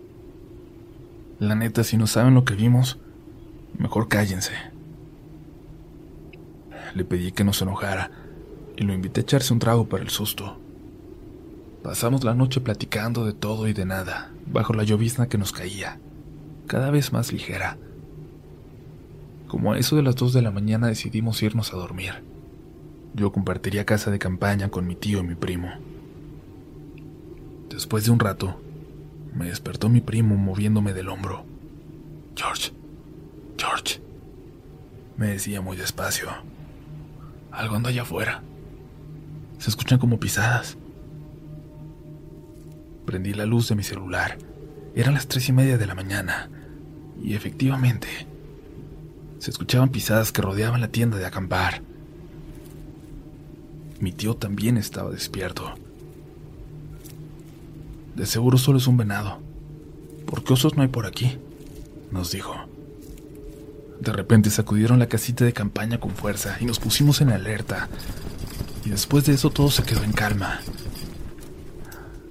La 1.38 1.54
neta, 1.54 1.84
si 1.84 1.96
no 1.96 2.06
saben 2.06 2.34
lo 2.34 2.44
que 2.44 2.54
vimos, 2.54 2.98
mejor 3.78 4.08
cállense 4.08 4.52
le 6.94 7.04
pedí 7.04 7.32
que 7.32 7.44
no 7.44 7.52
se 7.52 7.64
enojara 7.64 8.10
y 8.76 8.84
lo 8.84 8.92
invité 8.92 9.20
a 9.20 9.22
echarse 9.22 9.52
un 9.52 9.58
trago 9.58 9.88
para 9.88 10.02
el 10.02 10.10
susto. 10.10 10.58
Pasamos 11.82 12.24
la 12.24 12.34
noche 12.34 12.60
platicando 12.60 13.24
de 13.24 13.32
todo 13.32 13.66
y 13.68 13.72
de 13.72 13.84
nada, 13.84 14.30
bajo 14.46 14.72
la 14.72 14.84
llovizna 14.84 15.28
que 15.28 15.38
nos 15.38 15.52
caía, 15.52 15.98
cada 16.66 16.90
vez 16.90 17.12
más 17.12 17.32
ligera. 17.32 17.78
Como 19.48 19.72
a 19.72 19.78
eso 19.78 19.96
de 19.96 20.02
las 20.02 20.16
dos 20.16 20.32
de 20.32 20.42
la 20.42 20.50
mañana 20.50 20.86
decidimos 20.86 21.42
irnos 21.42 21.72
a 21.72 21.76
dormir. 21.76 22.22
Yo 23.14 23.32
compartiría 23.32 23.84
casa 23.84 24.10
de 24.10 24.18
campaña 24.18 24.70
con 24.70 24.86
mi 24.86 24.94
tío 24.94 25.20
y 25.20 25.22
mi 25.22 25.34
primo. 25.34 25.68
Después 27.68 28.04
de 28.04 28.10
un 28.10 28.18
rato, 28.18 28.60
me 29.34 29.46
despertó 29.46 29.88
mi 29.88 30.00
primo 30.00 30.36
moviéndome 30.36 30.94
del 30.94 31.08
hombro. 31.08 31.44
George, 32.34 32.72
George, 33.58 34.00
me 35.16 35.28
decía 35.28 35.60
muy 35.60 35.76
despacio. 35.76 36.28
Algo 37.50 37.76
anda 37.76 37.90
allá 37.90 38.02
afuera. 38.02 38.42
Se 39.58 39.68
escuchan 39.68 39.98
como 39.98 40.18
pisadas. 40.18 40.78
Prendí 43.04 43.34
la 43.34 43.46
luz 43.46 43.68
de 43.68 43.74
mi 43.74 43.82
celular. 43.82 44.38
Eran 44.94 45.14
las 45.14 45.26
tres 45.26 45.48
y 45.48 45.52
media 45.52 45.78
de 45.78 45.86
la 45.86 45.94
mañana. 45.94 46.50
Y 47.22 47.34
efectivamente, 47.34 48.08
se 49.38 49.50
escuchaban 49.50 49.88
pisadas 49.88 50.32
que 50.32 50.42
rodeaban 50.42 50.80
la 50.80 50.88
tienda 50.88 51.16
de 51.16 51.26
acampar. 51.26 51.82
Mi 54.00 54.12
tío 54.12 54.36
también 54.36 54.76
estaba 54.76 55.10
despierto. 55.10 55.74
De 58.16 58.26
seguro 58.26 58.58
solo 58.58 58.78
es 58.78 58.86
un 58.86 58.96
venado. 58.98 59.40
¿Por 60.26 60.44
qué 60.44 60.52
osos 60.52 60.76
no 60.76 60.82
hay 60.82 60.88
por 60.88 61.06
aquí? 61.06 61.38
Nos 62.10 62.30
dijo. 62.32 62.54
De 64.00 64.12
repente 64.12 64.50
sacudieron 64.50 64.98
la 64.98 65.06
casita 65.06 65.44
de 65.44 65.52
campaña 65.52 65.98
con 65.98 66.10
fuerza 66.10 66.56
y 66.60 66.64
nos 66.66 66.78
pusimos 66.78 67.20
en 67.20 67.30
alerta. 67.30 67.88
Y 68.84 68.90
después 68.90 69.24
de 69.24 69.34
eso 69.34 69.50
todo 69.50 69.70
se 69.70 69.84
quedó 69.84 70.02
en 70.02 70.12
calma. 70.12 70.60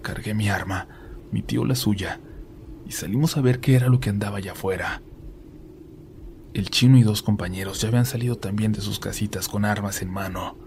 Cargué 0.01 0.33
mi 0.33 0.49
arma, 0.49 0.87
mi 1.31 1.41
tío 1.41 1.65
la 1.65 1.75
suya, 1.75 2.19
y 2.91 2.93
salimos 2.93 3.37
a 3.37 3.41
ver 3.41 3.61
qué 3.61 3.75
era 3.75 3.87
lo 3.87 4.01
que 4.01 4.09
andaba 4.09 4.39
allá 4.39 4.51
afuera. 4.51 5.01
El 6.53 6.69
chino 6.69 6.97
y 6.97 7.03
dos 7.03 7.21
compañeros 7.21 7.79
ya 7.79 7.87
habían 7.87 8.05
salido 8.05 8.35
también 8.35 8.73
de 8.73 8.81
sus 8.81 8.99
casitas 8.99 9.47
con 9.47 9.63
armas 9.63 10.01
en 10.01 10.09
mano. 10.09 10.57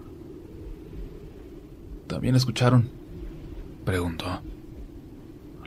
¿También 2.07 2.35
escucharon? 2.35 2.89
Preguntó. 3.85 4.41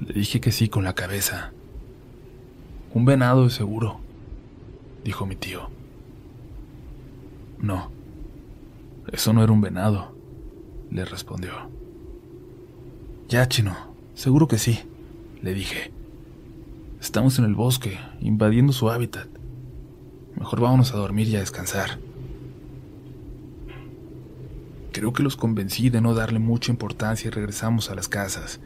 Le 0.00 0.12
dije 0.12 0.40
que 0.40 0.50
sí 0.50 0.68
con 0.68 0.82
la 0.82 0.96
cabeza. 0.96 1.52
Un 2.92 3.04
venado 3.04 3.44
de 3.44 3.50
seguro 3.50 4.00
dijo 5.04 5.26
mi 5.26 5.36
tío. 5.36 5.70
No, 7.60 7.92
eso 9.12 9.32
no 9.32 9.44
era 9.44 9.52
un 9.52 9.60
venado, 9.60 10.12
le 10.90 11.04
respondió. 11.04 11.52
Ya, 13.28 13.46
chino, 13.46 13.76
seguro 14.14 14.48
que 14.48 14.58
sí, 14.58 14.80
le 15.40 15.54
dije. 15.54 15.92
Estamos 17.00 17.38
en 17.38 17.44
el 17.44 17.54
bosque, 17.54 17.96
invadiendo 18.20 18.72
su 18.72 18.90
hábitat. 18.90 19.28
Mejor 20.34 20.60
vámonos 20.60 20.92
a 20.92 20.96
dormir 20.96 21.28
y 21.28 21.36
a 21.36 21.40
descansar. 21.40 22.00
Creo 24.92 25.12
que 25.12 25.22
los 25.22 25.36
convencí 25.36 25.90
de 25.90 26.00
no 26.00 26.12
darle 26.14 26.40
mucha 26.40 26.72
importancia 26.72 27.28
y 27.28 27.30
regresamos 27.30 27.88
a 27.88 27.94
las 27.94 28.08
casas. 28.08 28.60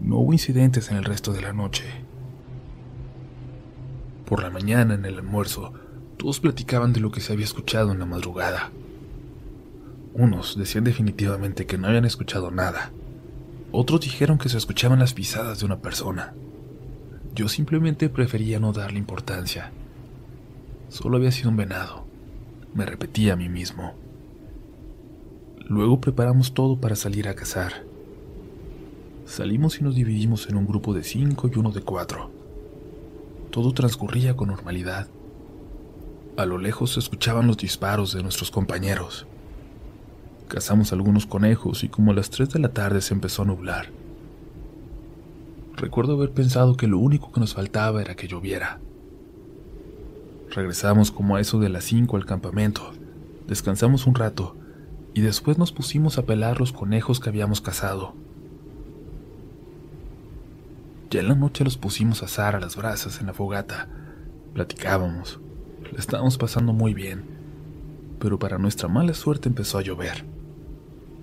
No 0.00 0.16
hubo 0.18 0.32
incidentes 0.32 0.90
en 0.90 0.96
el 0.96 1.04
resto 1.04 1.32
de 1.32 1.42
la 1.42 1.52
noche. 1.52 1.84
Por 4.26 4.42
la 4.42 4.50
mañana, 4.50 4.94
en 4.94 5.04
el 5.04 5.18
almuerzo, 5.18 5.72
todos 6.16 6.40
platicaban 6.40 6.92
de 6.92 7.00
lo 7.00 7.12
que 7.12 7.20
se 7.20 7.32
había 7.32 7.44
escuchado 7.44 7.92
en 7.92 8.00
la 8.00 8.06
madrugada. 8.06 8.72
Unos 10.12 10.58
decían 10.58 10.82
definitivamente 10.82 11.66
que 11.66 11.78
no 11.78 11.86
habían 11.86 12.04
escuchado 12.04 12.50
nada. 12.50 12.90
Otros 13.70 14.00
dijeron 14.00 14.38
que 14.38 14.48
se 14.48 14.58
escuchaban 14.58 14.98
las 14.98 15.14
pisadas 15.14 15.60
de 15.60 15.66
una 15.66 15.78
persona. 15.78 16.34
Yo 17.38 17.46
simplemente 17.46 18.08
prefería 18.08 18.58
no 18.58 18.72
darle 18.72 18.98
importancia. 18.98 19.70
Solo 20.88 21.18
había 21.18 21.30
sido 21.30 21.50
un 21.50 21.56
venado. 21.56 22.04
Me 22.74 22.84
repetía 22.84 23.34
a 23.34 23.36
mí 23.36 23.48
mismo. 23.48 23.94
Luego 25.68 26.00
preparamos 26.00 26.52
todo 26.52 26.80
para 26.80 26.96
salir 26.96 27.28
a 27.28 27.36
cazar. 27.36 27.84
Salimos 29.24 29.78
y 29.78 29.84
nos 29.84 29.94
dividimos 29.94 30.48
en 30.48 30.56
un 30.56 30.66
grupo 30.66 30.92
de 30.92 31.04
cinco 31.04 31.48
y 31.48 31.56
uno 31.56 31.70
de 31.70 31.80
cuatro. 31.80 32.32
Todo 33.52 33.72
transcurría 33.72 34.34
con 34.34 34.48
normalidad. 34.48 35.06
A 36.36 36.44
lo 36.44 36.58
lejos 36.58 36.94
se 36.94 36.98
escuchaban 36.98 37.46
los 37.46 37.56
disparos 37.56 38.12
de 38.14 38.24
nuestros 38.24 38.50
compañeros. 38.50 39.28
Cazamos 40.48 40.92
algunos 40.92 41.24
conejos 41.24 41.84
y 41.84 41.88
como 41.88 42.10
a 42.10 42.14
las 42.16 42.30
3 42.30 42.50
de 42.50 42.58
la 42.58 42.70
tarde 42.70 43.00
se 43.00 43.14
empezó 43.14 43.42
a 43.42 43.46
nublar. 43.46 43.92
Recuerdo 45.78 46.14
haber 46.14 46.32
pensado 46.32 46.76
que 46.76 46.88
lo 46.88 46.98
único 46.98 47.30
que 47.30 47.38
nos 47.38 47.54
faltaba 47.54 48.02
era 48.02 48.16
que 48.16 48.26
lloviera. 48.26 48.80
Regresamos 50.50 51.12
como 51.12 51.36
a 51.36 51.40
eso 51.40 51.60
de 51.60 51.68
las 51.68 51.84
5 51.84 52.16
al 52.16 52.26
campamento, 52.26 52.90
descansamos 53.46 54.08
un 54.08 54.16
rato 54.16 54.56
y 55.14 55.20
después 55.20 55.56
nos 55.56 55.70
pusimos 55.70 56.18
a 56.18 56.26
pelar 56.26 56.58
los 56.58 56.72
conejos 56.72 57.20
que 57.20 57.28
habíamos 57.28 57.60
cazado. 57.60 58.14
Ya 61.10 61.20
en 61.20 61.28
la 61.28 61.36
noche 61.36 61.62
los 61.62 61.78
pusimos 61.78 62.22
a 62.22 62.26
asar 62.26 62.56
a 62.56 62.60
las 62.60 62.74
brasas 62.74 63.20
en 63.20 63.26
la 63.26 63.32
fogata. 63.32 63.88
Platicábamos. 64.54 65.38
La 65.92 66.00
estábamos 66.00 66.38
pasando 66.38 66.72
muy 66.72 66.92
bien. 66.92 67.22
Pero 68.18 68.40
para 68.40 68.58
nuestra 68.58 68.88
mala 68.88 69.14
suerte 69.14 69.48
empezó 69.48 69.78
a 69.78 69.82
llover. 69.82 70.24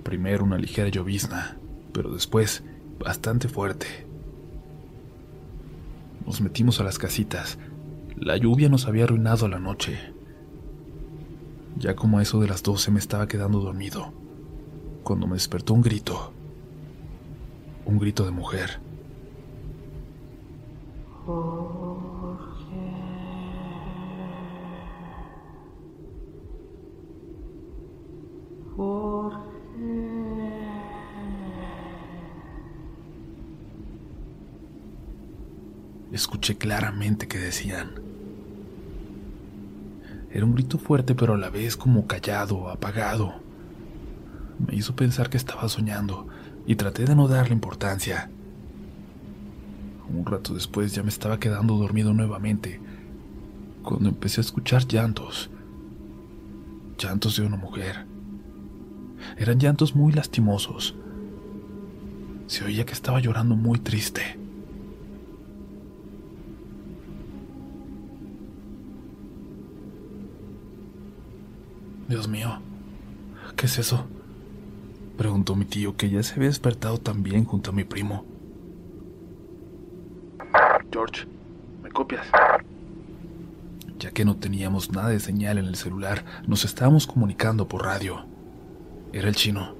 Primero 0.03 0.45
una 0.45 0.57
ligera 0.57 0.87
llovizna, 0.87 1.57
pero 1.91 2.13
después 2.13 2.63
bastante 2.99 3.49
fuerte. 3.49 4.04
Nos 6.25 6.41
metimos 6.41 6.79
a 6.79 6.83
las 6.83 6.97
casitas. 6.97 7.57
La 8.17 8.37
lluvia 8.37 8.69
nos 8.69 8.87
había 8.87 9.03
arruinado 9.03 9.47
la 9.47 9.59
noche. 9.59 9.99
Ya 11.77 11.95
como 11.95 12.17
a 12.17 12.21
eso 12.21 12.39
de 12.39 12.47
las 12.47 12.63
doce 12.63 12.89
me 12.91 12.99
estaba 12.99 13.27
quedando 13.27 13.59
dormido, 13.59 14.13
cuando 15.03 15.27
me 15.27 15.33
despertó 15.33 15.73
un 15.73 15.81
grito. 15.81 16.31
Un 17.85 17.99
grito 17.99 18.25
de 18.25 18.31
mujer. 18.31 18.79
Escuché 36.15 36.55
claramente 36.57 37.27
que 37.27 37.37
decían. 37.37 37.91
Era 40.31 40.45
un 40.45 40.55
grito 40.55 40.77
fuerte 40.77 41.13
pero 41.13 41.33
a 41.33 41.37
la 41.37 41.49
vez 41.49 41.75
como 41.75 42.07
callado, 42.07 42.69
apagado. 42.69 43.33
Me 44.65 44.77
hizo 44.77 44.95
pensar 44.95 45.29
que 45.29 45.35
estaba 45.35 45.67
soñando 45.67 46.25
y 46.65 46.77
traté 46.77 47.03
de 47.03 47.17
no 47.17 47.27
darle 47.27 47.53
importancia. 47.53 48.29
Un 50.07 50.25
rato 50.25 50.53
después 50.53 50.95
ya 50.95 51.03
me 51.03 51.09
estaba 51.09 51.37
quedando 51.37 51.75
dormido 51.75 52.13
nuevamente, 52.13 52.79
cuando 53.83 54.07
empecé 54.07 54.39
a 54.39 54.45
escuchar 54.45 54.87
llantos. 54.87 55.49
Llantos 56.97 57.35
de 57.35 57.45
una 57.45 57.57
mujer. 57.57 58.05
Eran 59.35 59.59
llantos 59.59 59.97
muy 59.97 60.13
lastimosos. 60.13 60.95
Se 62.47 62.63
oía 62.63 62.85
que 62.85 62.93
estaba 62.93 63.19
llorando 63.19 63.57
muy 63.57 63.79
triste. 63.79 64.44
Dios 72.07 72.27
mío, 72.27 72.59
¿qué 73.55 73.65
es 73.65 73.79
eso? 73.79 74.05
Preguntó 75.17 75.55
mi 75.55 75.65
tío, 75.65 75.97
que 75.97 76.09
ya 76.09 76.21
se 76.21 76.35
había 76.35 76.49
despertado 76.49 76.99
también 76.99 77.45
junto 77.45 77.71
a 77.71 77.73
mi 77.73 77.83
primo. 77.83 78.25
George, 80.91 81.25
¿me 81.81 81.89
copias? 81.89 82.27
Ya 83.97 84.11
que 84.11 84.23
no 84.23 84.35
teníamos 84.35 84.91
nada 84.91 85.09
de 85.09 85.19
señal 85.19 85.57
en 85.57 85.65
el 85.65 85.75
celular, 85.75 86.23
nos 86.47 86.63
estábamos 86.63 87.07
comunicando 87.07 87.67
por 87.67 87.83
radio. 87.83 88.25
Era 89.11 89.27
el 89.27 89.35
chino. 89.35 89.73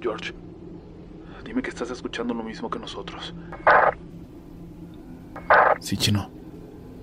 George, 0.00 0.34
dime 1.44 1.62
que 1.62 1.70
estás 1.70 1.90
escuchando 1.90 2.32
lo 2.32 2.44
mismo 2.44 2.70
que 2.70 2.78
nosotros. 2.78 3.34
Sí, 5.80 5.96
chino. 5.96 6.30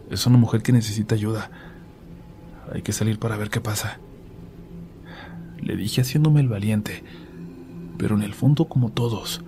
Es 0.10 0.25
una 0.25 0.38
mujer 0.38 0.62
que 0.62 0.72
necesita 0.72 1.15
ayuda. 1.15 1.51
Hay 2.74 2.82
que 2.82 2.94
salir 2.94 3.20
para 3.20 3.38
ver 3.38 3.50
qué 3.50 3.60
pasa. 3.60 4.00
Le 5.60 5.75
dije 5.75 6.01
haciéndome 6.01 6.40
el 6.40 6.48
valiente, 6.48 7.04
pero 7.98 8.16
en 8.16 8.24
el 8.24 8.34
fondo 8.34 8.66
como 8.66 8.92
todos, 8.92 9.44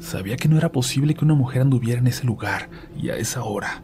sabía 0.00 0.36
que 0.36 0.48
no 0.48 0.58
era 0.58 0.72
posible 0.72 1.14
que 1.14 1.24
una 1.24 1.34
mujer 1.34 1.62
anduviera 1.62 2.00
en 2.00 2.08
ese 2.08 2.26
lugar 2.26 2.68
y 2.96 3.10
a 3.10 3.16
esa 3.16 3.44
hora. 3.44 3.82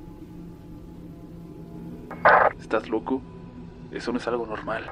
¿Estás 2.61 2.89
loco? 2.89 3.23
Eso 3.93 4.11
no 4.13 4.19
es 4.19 4.27
algo 4.27 4.47
normal. 4.47 4.91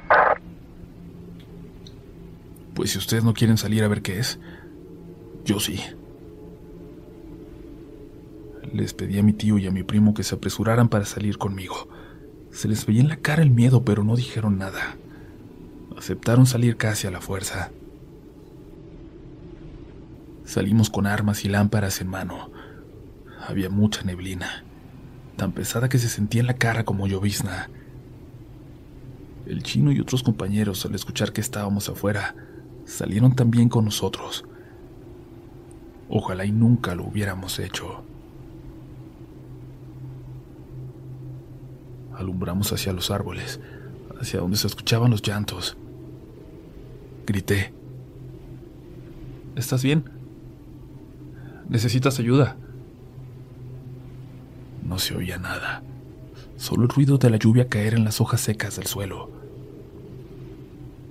Pues 2.74 2.92
si 2.92 2.98
ustedes 2.98 3.24
no 3.24 3.34
quieren 3.34 3.58
salir 3.58 3.82
a 3.84 3.88
ver 3.88 4.02
qué 4.02 4.18
es, 4.18 4.38
yo 5.44 5.58
sí. 5.58 5.80
Les 8.72 8.94
pedí 8.94 9.18
a 9.18 9.22
mi 9.22 9.32
tío 9.32 9.58
y 9.58 9.66
a 9.66 9.70
mi 9.70 9.82
primo 9.82 10.14
que 10.14 10.22
se 10.22 10.36
apresuraran 10.36 10.88
para 10.88 11.04
salir 11.04 11.36
conmigo. 11.36 11.88
Se 12.52 12.68
les 12.68 12.84
veía 12.84 13.00
en 13.00 13.08
la 13.08 13.16
cara 13.16 13.42
el 13.42 13.50
miedo, 13.50 13.82
pero 13.82 14.04
no 14.04 14.14
dijeron 14.14 14.58
nada. 14.58 14.96
Aceptaron 15.96 16.46
salir 16.46 16.76
casi 16.76 17.06
a 17.06 17.10
la 17.10 17.22
fuerza. 17.22 17.70
Salimos 20.44 20.90
con 20.90 21.06
armas 21.06 21.44
y 21.46 21.48
lámparas 21.48 22.02
en 22.02 22.08
mano. 22.08 22.50
Había 23.48 23.70
mucha 23.70 24.02
neblina, 24.02 24.64
tan 25.36 25.52
pesada 25.52 25.88
que 25.88 25.98
se 25.98 26.10
sentía 26.10 26.42
en 26.42 26.46
la 26.46 26.54
cara 26.54 26.84
como 26.84 27.06
llovizna. 27.06 27.70
El 29.46 29.62
chino 29.62 29.90
y 29.90 30.00
otros 30.00 30.22
compañeros, 30.22 30.84
al 30.84 30.94
escuchar 30.94 31.32
que 31.32 31.40
estábamos 31.40 31.88
afuera, 31.88 32.34
salieron 32.84 33.34
también 33.34 33.70
con 33.70 33.86
nosotros. 33.86 34.44
Ojalá 36.10 36.44
y 36.44 36.52
nunca 36.52 36.94
lo 36.94 37.04
hubiéramos 37.04 37.58
hecho. 37.58 38.04
Alumbramos 42.22 42.72
hacia 42.72 42.92
los 42.92 43.10
árboles, 43.10 43.58
hacia 44.20 44.38
donde 44.38 44.56
se 44.56 44.68
escuchaban 44.68 45.10
los 45.10 45.22
llantos. 45.22 45.76
Grité. 47.26 47.74
¿Estás 49.56 49.82
bien? 49.82 50.04
¿Necesitas 51.68 52.20
ayuda? 52.20 52.56
No 54.84 55.00
se 55.00 55.16
oía 55.16 55.36
nada, 55.38 55.82
solo 56.56 56.84
el 56.84 56.90
ruido 56.90 57.18
de 57.18 57.28
la 57.28 57.38
lluvia 57.38 57.68
caer 57.68 57.94
en 57.94 58.04
las 58.04 58.20
hojas 58.20 58.40
secas 58.40 58.76
del 58.76 58.86
suelo. 58.86 59.28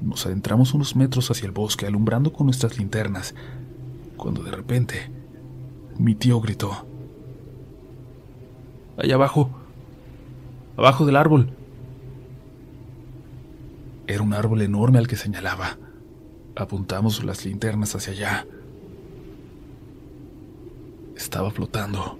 Nos 0.01 0.25
adentramos 0.25 0.73
unos 0.73 0.95
metros 0.95 1.29
hacia 1.29 1.45
el 1.45 1.51
bosque, 1.51 1.85
alumbrando 1.85 2.31
con 2.31 2.47
nuestras 2.47 2.77
linternas, 2.77 3.35
cuando 4.15 4.43
de 4.43 4.51
repente 4.51 5.11
mi 5.97 6.15
tío 6.15 6.39
gritó. 6.39 6.85
Allá 8.97 9.15
abajo, 9.15 9.60
abajo 10.81 11.05
del 11.05 11.15
árbol. 11.15 11.49
Era 14.07 14.23
un 14.23 14.33
árbol 14.33 14.61
enorme 14.63 14.97
al 14.97 15.07
que 15.07 15.15
señalaba. 15.15 15.77
Apuntamos 16.55 17.23
las 17.23 17.45
linternas 17.45 17.95
hacia 17.95 18.13
allá. 18.13 18.47
Estaba 21.15 21.51
flotando. 21.51 22.19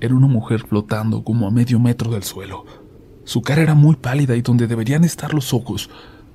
Era 0.00 0.14
una 0.14 0.28
mujer 0.28 0.60
flotando 0.60 1.24
como 1.24 1.48
a 1.48 1.50
medio 1.50 1.80
metro 1.80 2.12
del 2.12 2.22
suelo. 2.22 2.64
Su 3.24 3.42
cara 3.42 3.62
era 3.62 3.74
muy 3.74 3.96
pálida 3.96 4.36
y 4.36 4.42
donde 4.42 4.68
deberían 4.68 5.02
estar 5.02 5.34
los 5.34 5.52
ojos, 5.52 5.90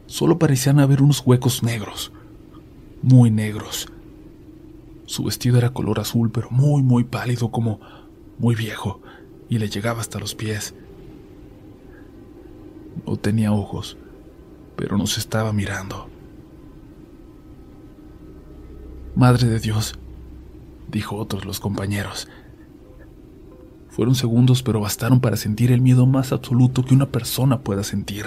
solo 0.05 0.38
parecían 0.38 0.79
haber 0.79 1.01
unos 1.01 1.23
huecos 1.25 1.63
negros. 1.63 2.12
Muy 3.01 3.32
negros. 3.32 3.88
Su 5.05 5.23
vestido 5.23 5.58
era 5.58 5.69
color 5.69 5.99
azul, 5.99 6.29
pero 6.29 6.49
muy, 6.51 6.84
muy 6.84 7.05
pálido, 7.05 7.51
como 7.51 7.79
muy 8.38 8.55
viejo 8.55 9.01
y 9.49 9.57
le 9.57 9.67
llegaba 9.69 9.99
hasta 9.99 10.19
los 10.19 10.35
pies. 10.35 10.73
No 13.05 13.17
tenía 13.17 13.51
ojos, 13.51 13.97
pero 14.75 14.97
nos 14.97 15.17
estaba 15.17 15.51
mirando. 15.51 16.07
Madre 19.15 19.47
de 19.47 19.59
Dios, 19.59 19.99
dijo 20.89 21.17
otros 21.17 21.45
los 21.45 21.59
compañeros. 21.59 22.27
Fueron 23.89 24.15
segundos, 24.15 24.63
pero 24.63 24.79
bastaron 24.79 25.19
para 25.19 25.35
sentir 25.35 25.71
el 25.71 25.81
miedo 25.81 26.05
más 26.05 26.31
absoluto 26.31 26.85
que 26.85 26.93
una 26.93 27.07
persona 27.07 27.59
pueda 27.62 27.83
sentir. 27.83 28.25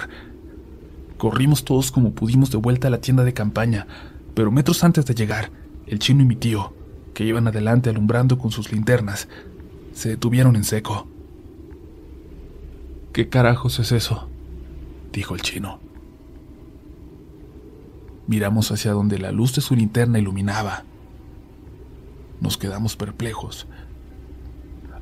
Corrimos 1.17 1.63
todos 1.63 1.91
como 1.91 2.11
pudimos 2.11 2.51
de 2.51 2.57
vuelta 2.57 2.89
a 2.89 2.91
la 2.91 2.99
tienda 3.01 3.23
de 3.23 3.33
campaña, 3.33 3.87
pero 4.35 4.51
metros 4.51 4.83
antes 4.83 5.05
de 5.05 5.15
llegar, 5.15 5.51
el 5.87 5.99
chino 5.99 6.21
y 6.21 6.25
mi 6.25 6.35
tío, 6.35 6.73
que 7.13 7.23
iban 7.23 7.47
adelante 7.47 7.89
alumbrando 7.89 8.37
con 8.37 8.51
sus 8.51 8.71
linternas, 8.71 9.29
se 9.93 10.09
detuvieron 10.09 10.55
en 10.55 10.63
seco. 10.63 11.07
¿Qué 13.13 13.29
carajos 13.29 13.77
es 13.77 13.91
eso? 13.91 14.27
dijo 15.11 15.35
el 15.35 15.41
chino. 15.43 15.79
Miramos 18.25 18.71
hacia 18.71 18.91
donde 18.91 19.19
la 19.19 19.31
luz 19.31 19.53
de 19.53 19.61
su 19.61 19.75
linterna 19.75 20.17
iluminaba. 20.17 20.83
Nos 22.41 22.57
quedamos 22.57 22.95
perplejos. 22.95 23.67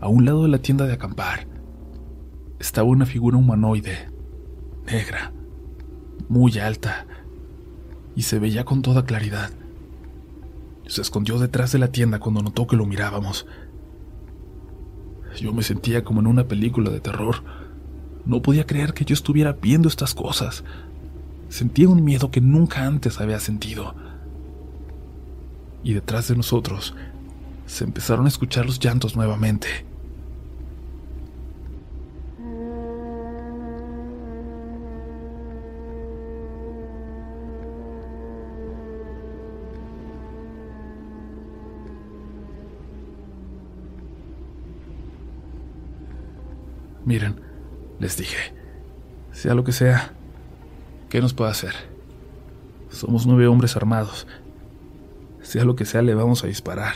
A 0.01 0.09
un 0.09 0.25
lado 0.25 0.43
de 0.43 0.49
la 0.49 0.57
tienda 0.57 0.85
de 0.87 0.93
acampar 0.93 1.47
estaba 2.59 2.89
una 2.89 3.05
figura 3.05 3.37
humanoide, 3.37 4.09
negra, 4.85 5.31
muy 6.27 6.59
alta, 6.59 7.07
y 8.13 8.23
se 8.23 8.39
veía 8.39 8.65
con 8.65 8.81
toda 8.81 9.05
claridad. 9.05 9.51
Se 10.85 11.01
escondió 11.01 11.39
detrás 11.39 11.71
de 11.71 11.79
la 11.79 11.93
tienda 11.93 12.19
cuando 12.19 12.41
notó 12.41 12.67
que 12.67 12.75
lo 12.75 12.85
mirábamos. 12.85 13.47
Yo 15.39 15.53
me 15.53 15.63
sentía 15.63 16.03
como 16.03 16.19
en 16.19 16.27
una 16.27 16.49
película 16.49 16.91
de 16.91 16.99
terror. 16.99 17.60
No 18.25 18.41
podía 18.41 18.65
creer 18.65 18.93
que 18.93 19.05
yo 19.05 19.13
estuviera 19.13 19.53
viendo 19.53 19.87
estas 19.87 20.13
cosas. 20.13 20.63
Sentía 21.49 21.89
un 21.89 22.03
miedo 22.03 22.31
que 22.31 22.41
nunca 22.41 22.85
antes 22.85 23.19
había 23.19 23.39
sentido. 23.39 23.95
Y 25.83 25.93
detrás 25.93 26.27
de 26.27 26.35
nosotros 26.35 26.93
se 27.65 27.83
empezaron 27.83 28.25
a 28.25 28.29
escuchar 28.29 28.65
los 28.65 28.79
llantos 28.79 29.15
nuevamente. 29.15 29.67
Miren, 47.03 47.50
les 48.01 48.17
dije, 48.17 48.53
Sea 49.31 49.53
lo 49.53 49.63
que 49.63 49.71
sea, 49.71 50.13
¿qué 51.09 51.21
nos 51.21 51.33
puede 51.33 51.51
hacer? 51.51 51.73
Somos 52.89 53.27
nueve 53.27 53.47
hombres 53.47 53.77
armados. 53.77 54.27
Sea 55.41 55.63
lo 55.63 55.75
que 55.75 55.85
sea, 55.85 56.01
le 56.01 56.15
vamos 56.15 56.43
a 56.43 56.47
disparar. 56.47 56.95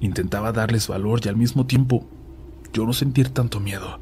Intentaba 0.00 0.52
darles 0.52 0.86
valor 0.86 1.20
y 1.24 1.28
al 1.28 1.36
mismo 1.36 1.66
tiempo 1.66 2.06
yo 2.72 2.86
no 2.86 2.92
sentir 2.92 3.28
tanto 3.30 3.58
miedo. 3.58 4.00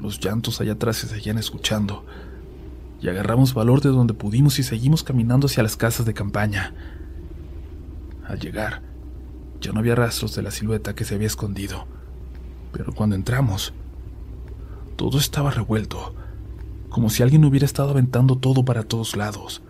Los 0.00 0.18
llantos 0.18 0.60
allá 0.60 0.72
atrás 0.72 0.96
se 0.96 1.06
seguían 1.06 1.38
escuchando 1.38 2.04
y 3.00 3.08
agarramos 3.08 3.54
valor 3.54 3.80
de 3.80 3.90
donde 3.90 4.14
pudimos 4.14 4.58
y 4.58 4.64
seguimos 4.64 5.04
caminando 5.04 5.46
hacia 5.46 5.62
las 5.62 5.76
casas 5.76 6.06
de 6.06 6.14
campaña. 6.14 6.74
Al 8.26 8.40
llegar, 8.40 8.82
ya 9.60 9.70
no 9.70 9.78
había 9.78 9.94
rastros 9.94 10.34
de 10.34 10.42
la 10.42 10.50
silueta 10.50 10.94
que 10.96 11.04
se 11.04 11.14
había 11.14 11.28
escondido, 11.28 11.86
pero 12.72 12.92
cuando 12.92 13.16
entramos, 13.16 13.72
todo 14.96 15.18
estaba 15.18 15.50
revuelto, 15.50 16.14
como 16.88 17.10
si 17.10 17.22
alguien 17.22 17.44
hubiera 17.44 17.66
estado 17.66 17.90
aventando 17.90 18.36
todo 18.36 18.64
para 18.64 18.82
todos 18.82 19.16
lados. 19.16 19.62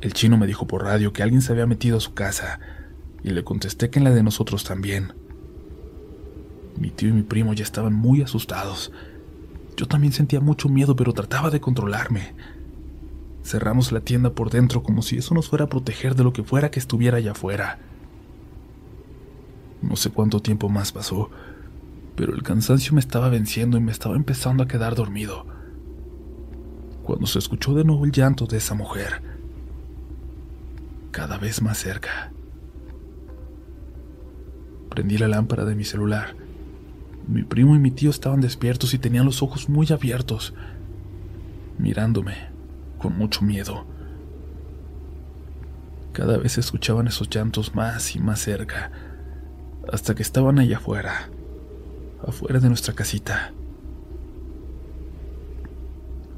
El 0.00 0.12
chino 0.12 0.36
me 0.36 0.46
dijo 0.46 0.66
por 0.66 0.84
radio 0.84 1.12
que 1.12 1.22
alguien 1.22 1.42
se 1.42 1.52
había 1.52 1.66
metido 1.66 1.96
a 1.98 2.00
su 2.00 2.14
casa, 2.14 2.60
y 3.22 3.30
le 3.30 3.44
contesté 3.44 3.90
que 3.90 3.98
en 3.98 4.04
la 4.04 4.10
de 4.10 4.22
nosotros 4.22 4.64
también. 4.64 5.12
Mi 6.78 6.90
tío 6.90 7.08
y 7.08 7.12
mi 7.12 7.22
primo 7.22 7.54
ya 7.54 7.64
estaban 7.64 7.94
muy 7.94 8.22
asustados. 8.22 8.92
Yo 9.76 9.86
también 9.86 10.12
sentía 10.12 10.40
mucho 10.40 10.68
miedo, 10.68 10.94
pero 10.94 11.12
trataba 11.12 11.50
de 11.50 11.60
controlarme. 11.60 12.34
Cerramos 13.42 13.92
la 13.92 14.00
tienda 14.00 14.30
por 14.30 14.50
dentro 14.50 14.82
como 14.82 15.02
si 15.02 15.16
eso 15.18 15.34
nos 15.34 15.48
fuera 15.48 15.66
a 15.66 15.68
proteger 15.68 16.14
de 16.14 16.24
lo 16.24 16.32
que 16.32 16.42
fuera 16.42 16.70
que 16.70 16.78
estuviera 16.78 17.18
allá 17.18 17.32
afuera. 17.32 17.78
No 19.82 19.96
sé 19.96 20.10
cuánto 20.10 20.40
tiempo 20.40 20.68
más 20.68 20.92
pasó, 20.92 21.30
pero 22.16 22.34
el 22.34 22.42
cansancio 22.42 22.94
me 22.94 23.00
estaba 23.00 23.28
venciendo 23.28 23.76
y 23.76 23.80
me 23.80 23.92
estaba 23.92 24.16
empezando 24.16 24.62
a 24.62 24.68
quedar 24.68 24.94
dormido. 24.94 25.46
Cuando 27.02 27.26
se 27.26 27.38
escuchó 27.38 27.74
de 27.74 27.84
nuevo 27.84 28.04
el 28.04 28.12
llanto 28.12 28.46
de 28.46 28.56
esa 28.56 28.74
mujer, 28.74 29.22
cada 31.12 31.38
vez 31.38 31.62
más 31.62 31.78
cerca. 31.78 32.32
Prendí 34.90 35.18
la 35.18 35.28
lámpara 35.28 35.64
de 35.64 35.74
mi 35.74 35.84
celular 35.84 36.34
mi 37.26 37.42
primo 37.42 37.74
y 37.74 37.80
mi 37.80 37.90
tío 37.90 38.10
estaban 38.10 38.40
despiertos 38.40 38.94
y 38.94 38.98
tenían 38.98 39.26
los 39.26 39.42
ojos 39.42 39.68
muy 39.68 39.88
abiertos, 39.90 40.54
mirándome 41.76 42.34
con 42.98 43.18
mucho 43.18 43.42
miedo. 43.42 43.84
Cada 46.12 46.38
vez 46.38 46.56
escuchaban 46.56 47.08
esos 47.08 47.28
llantos 47.28 47.74
más 47.74 48.14
y 48.14 48.20
más 48.20 48.40
cerca, 48.40 48.92
hasta 49.92 50.14
que 50.14 50.22
estaban 50.22 50.60
allá 50.60 50.76
afuera, 50.76 51.28
afuera 52.26 52.60
de 52.60 52.68
nuestra 52.68 52.94
casita. 52.94 53.52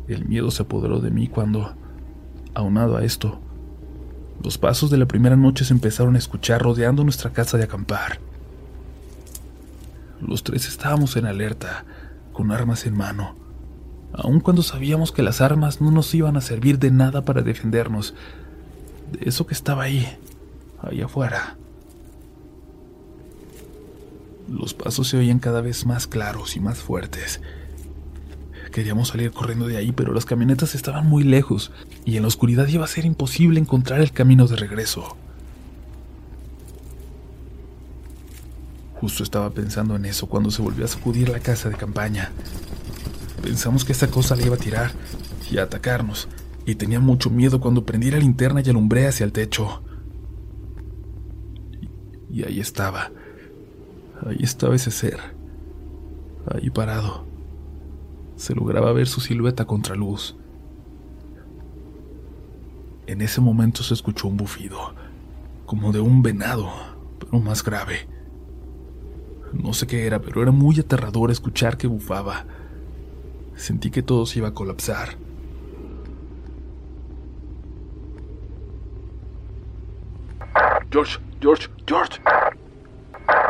El 0.06 0.26
miedo 0.26 0.50
se 0.50 0.62
apoderó 0.62 1.00
de 1.00 1.10
mí 1.10 1.28
cuando, 1.28 1.74
aunado 2.54 2.96
a 2.96 3.04
esto, 3.04 3.40
los 4.42 4.56
pasos 4.56 4.90
de 4.90 4.98
la 4.98 5.06
primera 5.06 5.36
noche 5.36 5.64
se 5.64 5.74
empezaron 5.74 6.14
a 6.14 6.18
escuchar 6.18 6.62
rodeando 6.62 7.02
nuestra 7.02 7.30
casa 7.30 7.58
de 7.58 7.64
acampar. 7.64 8.20
Los 10.20 10.42
tres 10.42 10.68
estábamos 10.68 11.16
en 11.16 11.26
alerta, 11.26 11.84
con 12.32 12.52
armas 12.52 12.86
en 12.86 12.96
mano, 12.96 13.34
aun 14.12 14.40
cuando 14.40 14.62
sabíamos 14.62 15.12
que 15.12 15.22
las 15.22 15.40
armas 15.40 15.80
no 15.80 15.90
nos 15.90 16.14
iban 16.14 16.36
a 16.36 16.40
servir 16.40 16.78
de 16.78 16.90
nada 16.90 17.24
para 17.24 17.42
defendernos 17.42 18.14
de 19.12 19.28
eso 19.28 19.46
que 19.46 19.54
estaba 19.54 19.84
ahí, 19.84 20.06
ahí 20.82 21.00
afuera. 21.00 21.56
Los 24.48 24.74
pasos 24.74 25.08
se 25.08 25.18
oían 25.18 25.38
cada 25.38 25.60
vez 25.60 25.86
más 25.86 26.06
claros 26.06 26.56
y 26.56 26.60
más 26.60 26.78
fuertes. 26.78 27.40
Queríamos 28.72 29.08
salir 29.08 29.30
corriendo 29.30 29.66
de 29.66 29.76
ahí, 29.76 29.92
pero 29.92 30.12
las 30.12 30.24
camionetas 30.24 30.74
estaban 30.74 31.06
muy 31.06 31.24
lejos 31.24 31.72
y 32.04 32.16
en 32.16 32.22
la 32.22 32.28
oscuridad 32.28 32.68
iba 32.68 32.84
a 32.84 32.88
ser 32.88 33.04
imposible 33.04 33.60
encontrar 33.60 34.00
el 34.00 34.12
camino 34.12 34.46
de 34.46 34.56
regreso. 34.56 35.16
Justo 39.00 39.22
estaba 39.22 39.50
pensando 39.50 39.94
en 39.96 40.04
eso 40.04 40.26
cuando 40.26 40.50
se 40.50 40.60
volvió 40.60 40.84
a 40.84 40.88
sacudir 40.88 41.28
la 41.28 41.38
casa 41.40 41.68
de 41.68 41.76
campaña. 41.76 42.32
Pensamos 43.42 43.84
que 43.84 43.92
esa 43.92 44.08
cosa 44.08 44.34
le 44.34 44.46
iba 44.46 44.56
a 44.56 44.58
tirar 44.58 44.90
y 45.50 45.58
a 45.58 45.62
atacarnos, 45.62 46.28
y 46.66 46.74
tenía 46.74 47.00
mucho 47.00 47.30
miedo 47.30 47.60
cuando 47.60 47.86
prendí 47.86 48.10
la 48.10 48.18
linterna 48.18 48.60
y 48.64 48.68
alumbré 48.68 49.06
hacia 49.06 49.24
el 49.24 49.32
techo. 49.32 49.82
Y, 52.30 52.42
ahí 52.42 52.60
estaba. 52.60 53.10
Ahí 54.26 54.38
estaba 54.40 54.74
ese 54.74 54.90
ser. 54.90 55.18
Ahí 56.50 56.70
parado. 56.70 57.24
Se 58.36 58.54
lograba 58.54 58.92
ver 58.92 59.06
su 59.06 59.20
silueta 59.20 59.64
contra 59.64 59.94
luz. 59.94 60.36
En 63.06 63.22
ese 63.22 63.40
momento 63.40 63.82
se 63.82 63.94
escuchó 63.94 64.28
un 64.28 64.36
bufido, 64.36 64.94
como 65.66 65.92
de 65.92 66.00
un 66.00 66.22
venado, 66.22 66.70
pero 67.18 67.40
más 67.40 67.64
grave. 67.64 68.06
No 69.52 69.72
sé 69.72 69.86
qué 69.86 70.06
era, 70.06 70.20
pero 70.20 70.42
era 70.42 70.50
muy 70.50 70.78
aterrador 70.78 71.30
escuchar 71.30 71.78
que 71.78 71.86
bufaba. 71.86 72.44
Sentí 73.56 73.90
que 73.90 74.02
todo 74.02 74.26
se 74.26 74.40
iba 74.40 74.48
a 74.48 74.54
colapsar. 74.54 75.16
George, 80.90 81.18
George, 81.40 81.68
George. 81.86 82.20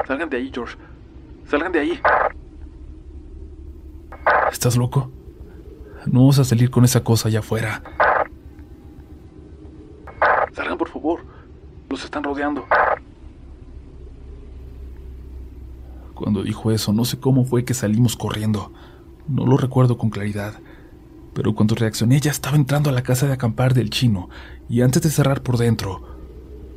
Salgan 0.08 0.30
de 0.30 0.38
ahí, 0.38 0.50
George. 0.52 0.74
Salgan 1.46 1.70
de 1.70 1.80
ahí. 1.80 2.00
¿Estás 4.50 4.74
loco? 4.74 5.12
No 6.06 6.20
vamos 6.20 6.38
a 6.38 6.44
salir 6.44 6.70
con 6.70 6.82
esa 6.86 7.04
cosa 7.04 7.28
allá 7.28 7.40
afuera. 7.40 7.82
Salgan, 10.54 10.78
por 10.78 10.88
favor. 10.88 11.20
Los 11.90 12.02
están 12.04 12.24
rodeando. 12.24 12.64
Cuando 16.14 16.42
dijo 16.42 16.70
eso, 16.70 16.94
no 16.94 17.04
sé 17.04 17.20
cómo 17.20 17.44
fue 17.44 17.66
que 17.66 17.74
salimos 17.74 18.16
corriendo. 18.16 18.72
No 19.28 19.44
lo 19.44 19.58
recuerdo 19.58 19.98
con 19.98 20.08
claridad. 20.08 20.54
Pero 21.34 21.54
cuando 21.54 21.74
reaccioné 21.74 22.18
ya 22.18 22.30
estaba 22.30 22.56
entrando 22.56 22.88
a 22.88 22.94
la 22.94 23.02
casa 23.02 23.26
de 23.26 23.34
acampar 23.34 23.74
del 23.74 23.90
chino, 23.90 24.30
y 24.70 24.80
antes 24.80 25.02
de 25.02 25.10
cerrar 25.10 25.42
por 25.42 25.58
dentro, 25.58 26.17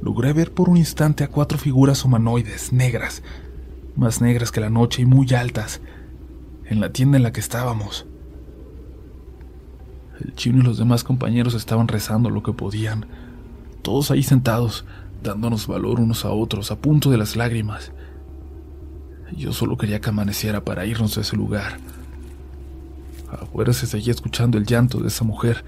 logré 0.01 0.33
ver 0.33 0.53
por 0.53 0.69
un 0.69 0.77
instante 0.77 1.23
a 1.23 1.27
cuatro 1.29 1.57
figuras 1.57 2.03
humanoides, 2.03 2.73
negras, 2.73 3.21
más 3.95 4.21
negras 4.21 4.51
que 4.51 4.61
la 4.61 4.69
noche 4.69 5.03
y 5.03 5.05
muy 5.05 5.33
altas, 5.33 5.81
en 6.65 6.79
la 6.79 6.91
tienda 6.91 7.17
en 7.17 7.23
la 7.23 7.31
que 7.31 7.39
estábamos. 7.39 8.05
El 10.19 10.33
chino 10.35 10.59
y 10.59 10.63
los 10.63 10.77
demás 10.77 11.03
compañeros 11.03 11.53
estaban 11.53 11.87
rezando 11.87 12.29
lo 12.29 12.43
que 12.43 12.53
podían, 12.53 13.05
todos 13.81 14.11
ahí 14.11 14.23
sentados, 14.23 14.85
dándonos 15.23 15.67
valor 15.67 15.99
unos 15.99 16.25
a 16.25 16.31
otros, 16.31 16.71
a 16.71 16.77
punto 16.77 17.09
de 17.09 17.17
las 17.17 17.35
lágrimas. 17.35 17.91
Yo 19.35 19.53
solo 19.53 19.77
quería 19.77 20.01
que 20.01 20.09
amaneciera 20.09 20.63
para 20.63 20.85
irnos 20.85 21.15
de 21.15 21.21
ese 21.21 21.35
lugar. 21.35 21.77
Afuera 23.31 23.71
se 23.73 23.87
seguía 23.87 24.11
escuchando 24.11 24.57
el 24.57 24.65
llanto 24.65 24.99
de 24.99 25.07
esa 25.07 25.23
mujer, 25.23 25.63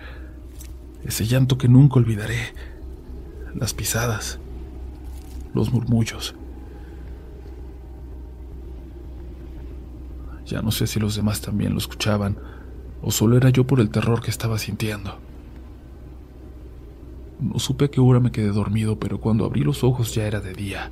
ese 1.05 1.25
llanto 1.25 1.57
que 1.57 1.69
nunca 1.69 1.95
olvidaré, 1.95 2.53
las 3.55 3.73
pisadas, 3.73 4.39
los 5.53 5.71
murmullos. 5.71 6.35
Ya 10.45 10.61
no 10.61 10.71
sé 10.71 10.87
si 10.87 10.99
los 10.99 11.15
demás 11.15 11.41
también 11.41 11.73
lo 11.73 11.77
escuchaban 11.77 12.37
o 13.01 13.11
solo 13.11 13.37
era 13.37 13.49
yo 13.49 13.65
por 13.65 13.79
el 13.79 13.89
terror 13.89 14.21
que 14.21 14.31
estaba 14.31 14.57
sintiendo. 14.57 15.17
No 17.39 17.59
supe 17.59 17.85
a 17.85 17.87
qué 17.89 17.99
hora 17.99 18.19
me 18.19 18.31
quedé 18.31 18.47
dormido, 18.47 18.97
pero 18.99 19.19
cuando 19.19 19.45
abrí 19.45 19.61
los 19.61 19.83
ojos 19.83 20.15
ya 20.15 20.25
era 20.25 20.39
de 20.39 20.53
día. 20.53 20.91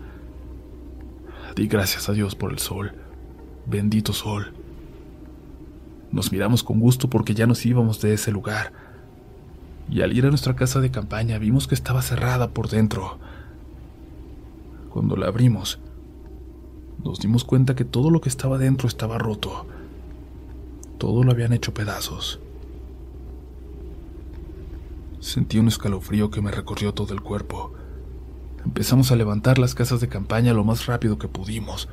Di 1.56 1.67
gracias 1.67 2.10
a 2.10 2.13
Dios 2.13 2.36
por 2.36 2.52
el 2.52 2.60
sol. 2.60 2.93
Bendito 3.65 4.12
sol. 4.12 4.54
Nos 6.12 6.32
miramos 6.32 6.63
con 6.63 6.80
gusto 6.80 7.10
porque 7.10 7.34
ya 7.34 7.47
nos 7.47 7.65
íbamos 7.65 8.02
de 8.02 8.13
ese 8.13 8.32
lugar. 8.32 8.74
Y 9.89 10.02
al 10.02 10.13
ir 10.15 10.26
a 10.26 10.30
nuestra 10.30 10.56
casa 10.56 10.80
de 10.80 10.91
campaña 10.91 11.38
vimos 11.38 11.67
que 11.67 11.76
estaba 11.76 12.02
cerrada 12.02 12.50
por 12.52 12.70
dentro. 12.70 13.17
Cuando 14.89 15.15
la 15.15 15.28
abrimos, 15.28 15.80
nos 17.04 17.20
dimos 17.20 17.44
cuenta 17.44 17.76
que 17.76 17.86
todo 17.86 18.10
lo 18.12 18.22
que 18.22 18.30
estaba 18.30 18.58
dentro 18.58 18.88
estaba 18.88 19.17
roto. 19.17 19.65
Todo 20.98 21.24
lo 21.24 21.32
habían 21.32 21.54
hecho 21.54 21.74
pedazos. 21.74 22.39
Sentí 25.20 25.60
un 25.60 25.67
escalofrío 25.67 26.30
que 26.32 26.41
me 26.41 26.52
recorrió 26.52 26.94
todo 26.94 27.13
el 27.13 27.22
cuerpo. 27.22 27.74
Empezamos 28.65 29.12
a 29.12 29.15
levantar 29.15 29.58
las 29.58 29.76
casas 29.76 30.00
de 30.02 30.08
campaña 30.08 30.54
lo 30.54 30.63
más 30.63 30.86
rápido 30.86 31.17
que 31.17 31.28
pudimos. 31.28 31.89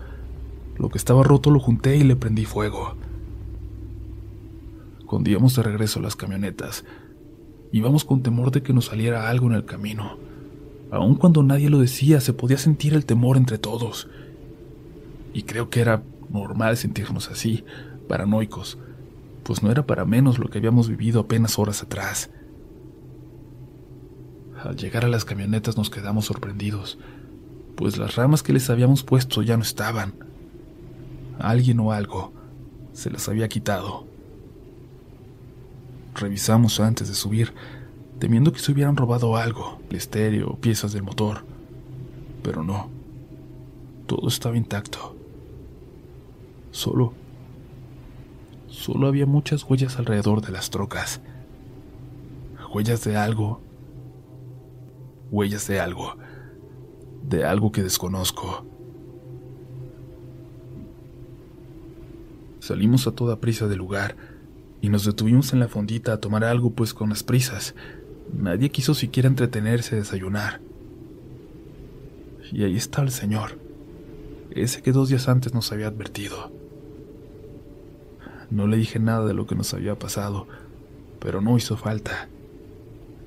Lo 0.77 0.91
que 0.91 0.99
estaba 0.99 1.23
roto 1.23 1.51
lo 1.51 1.61
junté 1.61 1.97
y 1.97 2.05
le 2.05 2.17
prendí 2.17 2.45
fuego. 2.45 2.97
Cuando 5.07 5.31
íbamos 5.31 5.57
de 5.57 5.63
regreso 5.63 6.01
las 6.01 6.17
camionetas, 6.17 6.85
íbamos 7.73 8.05
con 8.05 8.23
temor 8.23 8.51
de 8.51 8.63
que 8.63 8.73
nos 8.73 8.87
saliera 8.87 9.29
algo 9.29 9.47
en 9.47 9.55
el 9.55 9.65
camino. 9.65 10.17
Aun 10.91 11.17
cuando 11.17 11.43
nadie 11.43 11.69
lo 11.69 11.79
decía, 11.79 12.21
se 12.21 12.33
podía 12.33 12.59
sentir 12.59 12.95
el 12.95 13.05
temor 13.05 13.37
entre 13.37 13.59
todos. 13.59 14.09
Y 15.35 15.43
creo 15.43 15.69
que 15.69 15.81
era 15.81 16.03
normal 16.31 16.77
sentirnos 16.77 17.31
así, 17.31 17.65
paranoicos, 18.09 18.79
pues 19.43 19.63
no 19.63 19.71
era 19.71 19.87
para 19.87 20.05
menos 20.05 20.39
lo 20.39 20.49
que 20.49 20.59
habíamos 20.59 20.89
vivido 20.89 21.21
apenas 21.21 21.59
horas 21.59 21.83
atrás. 21.83 22.31
Al 24.63 24.77
llegar 24.77 25.05
a 25.05 25.09
las 25.09 25.25
camionetas 25.25 25.77
nos 25.77 25.91
quedamos 25.91 26.27
sorprendidos, 26.27 26.99
pues 27.77 27.97
las 27.97 28.17
ramas 28.17 28.43
que 28.43 28.53
les 28.53 28.71
habíamos 28.71 29.05
puesto 29.05 29.43
ya 29.43 29.57
no 29.57 29.63
estaban. 29.63 30.15
Alguien 31.39 31.79
o 31.81 31.93
algo 31.93 32.33
se 32.93 33.11
las 33.11 33.29
había 33.29 33.49
quitado. 33.49 34.07
Revisamos 36.19 36.81
antes 36.81 37.07
de 37.07 37.15
subir, 37.15 37.55
temiendo 38.19 38.53
que 38.53 38.59
se 38.59 38.73
hubieran 38.73 38.97
robado 38.97 39.37
algo, 39.37 39.81
el 39.89 39.97
estéreo 39.97 40.57
piezas 40.57 40.93
del 40.93 41.05
motor. 41.05 41.45
Pero 42.43 42.65
no. 42.65 42.91
Todo 44.07 44.29
estaba 44.29 44.57
intacto. 44.57 45.15
Solo... 46.73 47.13
Solo 48.67 49.09
había 49.09 49.27
muchas 49.27 49.65
huellas 49.65 49.99
alrededor 49.99 50.41
de 50.41 50.53
las 50.53 50.71
trocas. 50.71 51.21
Huellas 52.73 53.03
de 53.05 53.17
algo. 53.17 53.61
Huellas 55.31 55.67
de 55.67 55.81
algo. 55.81 56.17
De 57.23 57.45
algo 57.45 57.73
que 57.73 57.83
desconozco. 57.83 58.65
Salimos 62.61 63.07
a 63.07 63.13
toda 63.13 63.41
prisa 63.41 63.67
del 63.69 63.79
lugar 63.79 64.17
y 64.81 64.89
nos 64.89 65.05
detuvimos 65.05 65.53
en 65.53 65.61
la 65.61 65.69
fondita 65.69 66.13
a 66.13 66.21
tomar 66.21 66.45
algo, 66.45 66.71
pues 66.71 66.95
con 66.95 67.09
las 67.09 67.23
prisas. 67.23 67.75
Nadie 68.33 68.71
quiso 68.71 68.95
siquiera 68.95 69.29
entretenerse 69.29 69.95
a 69.95 69.99
desayunar. 69.99 70.61
Y 72.53 72.65
ahí 72.65 72.77
estaba 72.77 73.07
el 73.07 73.13
señor, 73.13 73.59
ese 74.51 74.83
que 74.83 74.93
dos 74.93 75.09
días 75.09 75.29
antes 75.29 75.53
nos 75.53 75.73
había 75.73 75.89
advertido. 75.89 76.53
No 78.51 78.67
le 78.67 78.77
dije 78.77 78.99
nada 78.99 79.27
de 79.27 79.35
lo 79.35 79.47
que 79.47 79.55
nos 79.55 79.75
había 79.75 79.99
pasado, 79.99 80.47
pero 81.21 81.41
no 81.41 81.57
hizo 81.57 81.77
falta. 81.77 82.29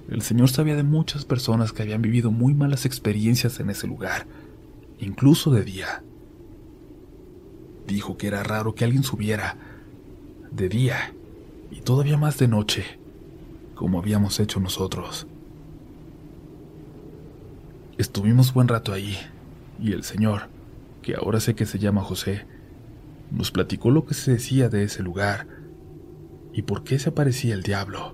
El 0.10 0.24
señor 0.24 0.50
sabía 0.50 0.76
de 0.76 0.84
muchas 0.84 1.26
personas 1.26 1.72
que 1.72 1.84
habían 1.84 2.02
vivido 2.02 2.32
muy 2.32 2.54
malas 2.54 2.86
experiencias 2.86 3.60
en 3.60 3.70
ese 3.70 3.88
lugar, 3.88 4.26
incluso 5.00 5.52
de 5.52 5.64
día. 5.64 6.04
Dijo 7.88 8.18
que 8.18 8.28
era 8.28 8.42
raro 8.42 8.74
que 8.74 8.86
alguien 8.86 9.04
subiera 9.04 9.58
de 10.52 10.70
día 10.70 11.14
y 11.72 11.82
todavía 11.82 12.18
más 12.18 12.38
de 12.38 12.48
noche, 12.48 12.86
como 13.76 13.98
habíamos 13.98 14.40
hecho 14.40 14.60
nosotros. 14.60 15.26
Estuvimos 17.98 18.54
buen 18.54 18.68
rato 18.68 18.94
ahí, 18.94 19.18
y 19.80 19.94
el 19.94 20.04
señor, 20.04 20.50
que 21.02 21.16
ahora 21.16 21.40
sé 21.40 21.56
que 21.56 21.66
se 21.66 21.80
llama 21.80 22.04
José, 22.04 22.46
nos 23.32 23.52
platicó 23.52 23.90
lo 23.90 24.06
que 24.06 24.14
se 24.14 24.34
decía 24.34 24.70
de 24.70 24.84
ese 24.84 25.02
lugar 25.02 25.48
y 26.54 26.64
por 26.64 26.84
qué 26.84 27.00
se 27.00 27.10
aparecía 27.10 27.54
el 27.54 27.64
diablo. 27.64 28.14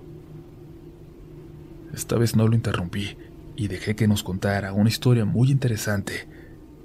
Esta 1.92 2.16
vez 2.16 2.36
no 2.36 2.46
lo 2.46 2.54
interrumpí 2.54 3.16
y 3.56 3.66
dejé 3.66 3.96
que 3.96 4.06
nos 4.06 4.22
contara 4.22 4.72
una 4.72 4.88
historia 4.88 5.24
muy 5.24 5.50
interesante 5.50 6.28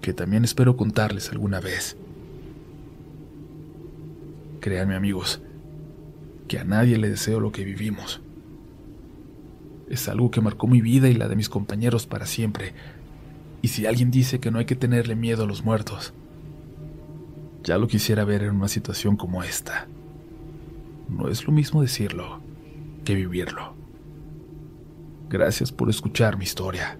que 0.02 0.14
también 0.14 0.44
espero 0.44 0.76
contarles 0.76 1.30
alguna 1.32 1.60
vez. 1.60 1.96
Créanme 4.60 4.96
amigos, 4.96 5.42
que 6.54 6.60
a 6.60 6.64
nadie 6.64 7.00
le 7.00 7.10
deseo 7.10 7.40
lo 7.40 7.52
que 7.52 7.64
vivimos. 7.64 8.22
Es 9.90 10.08
algo 10.08 10.30
que 10.30 10.40
marcó 10.40 10.68
mi 10.68 10.82
vida 10.82 11.10
y 11.10 11.16
la 11.16 11.28
de 11.28 11.36
mis 11.36 11.50
compañeros 11.50 12.06
para 12.06 12.28
siempre. 12.28 12.74
Y 13.64 13.70
si 13.70 13.88
alguien 13.88 14.12
dice 14.12 14.40
que 14.40 14.52
no 14.52 14.60
hay 14.60 14.66
que 14.66 14.76
tenerle 14.76 15.16
miedo 15.16 15.46
a 15.46 15.48
los 15.48 15.64
muertos, 15.64 16.14
ya 17.64 17.80
lo 17.80 17.88
quisiera 17.88 18.24
ver 18.24 18.44
en 18.44 18.52
una 18.52 18.68
situación 18.68 19.18
como 19.18 19.42
esta. 19.42 19.88
No 21.10 21.28
es 21.28 21.44
lo 21.44 21.52
mismo 21.52 21.82
decirlo 21.82 22.40
que 23.04 23.16
vivirlo. 23.16 23.74
Gracias 25.32 25.72
por 25.72 25.90
escuchar 25.90 26.38
mi 26.38 26.44
historia. 26.44 27.00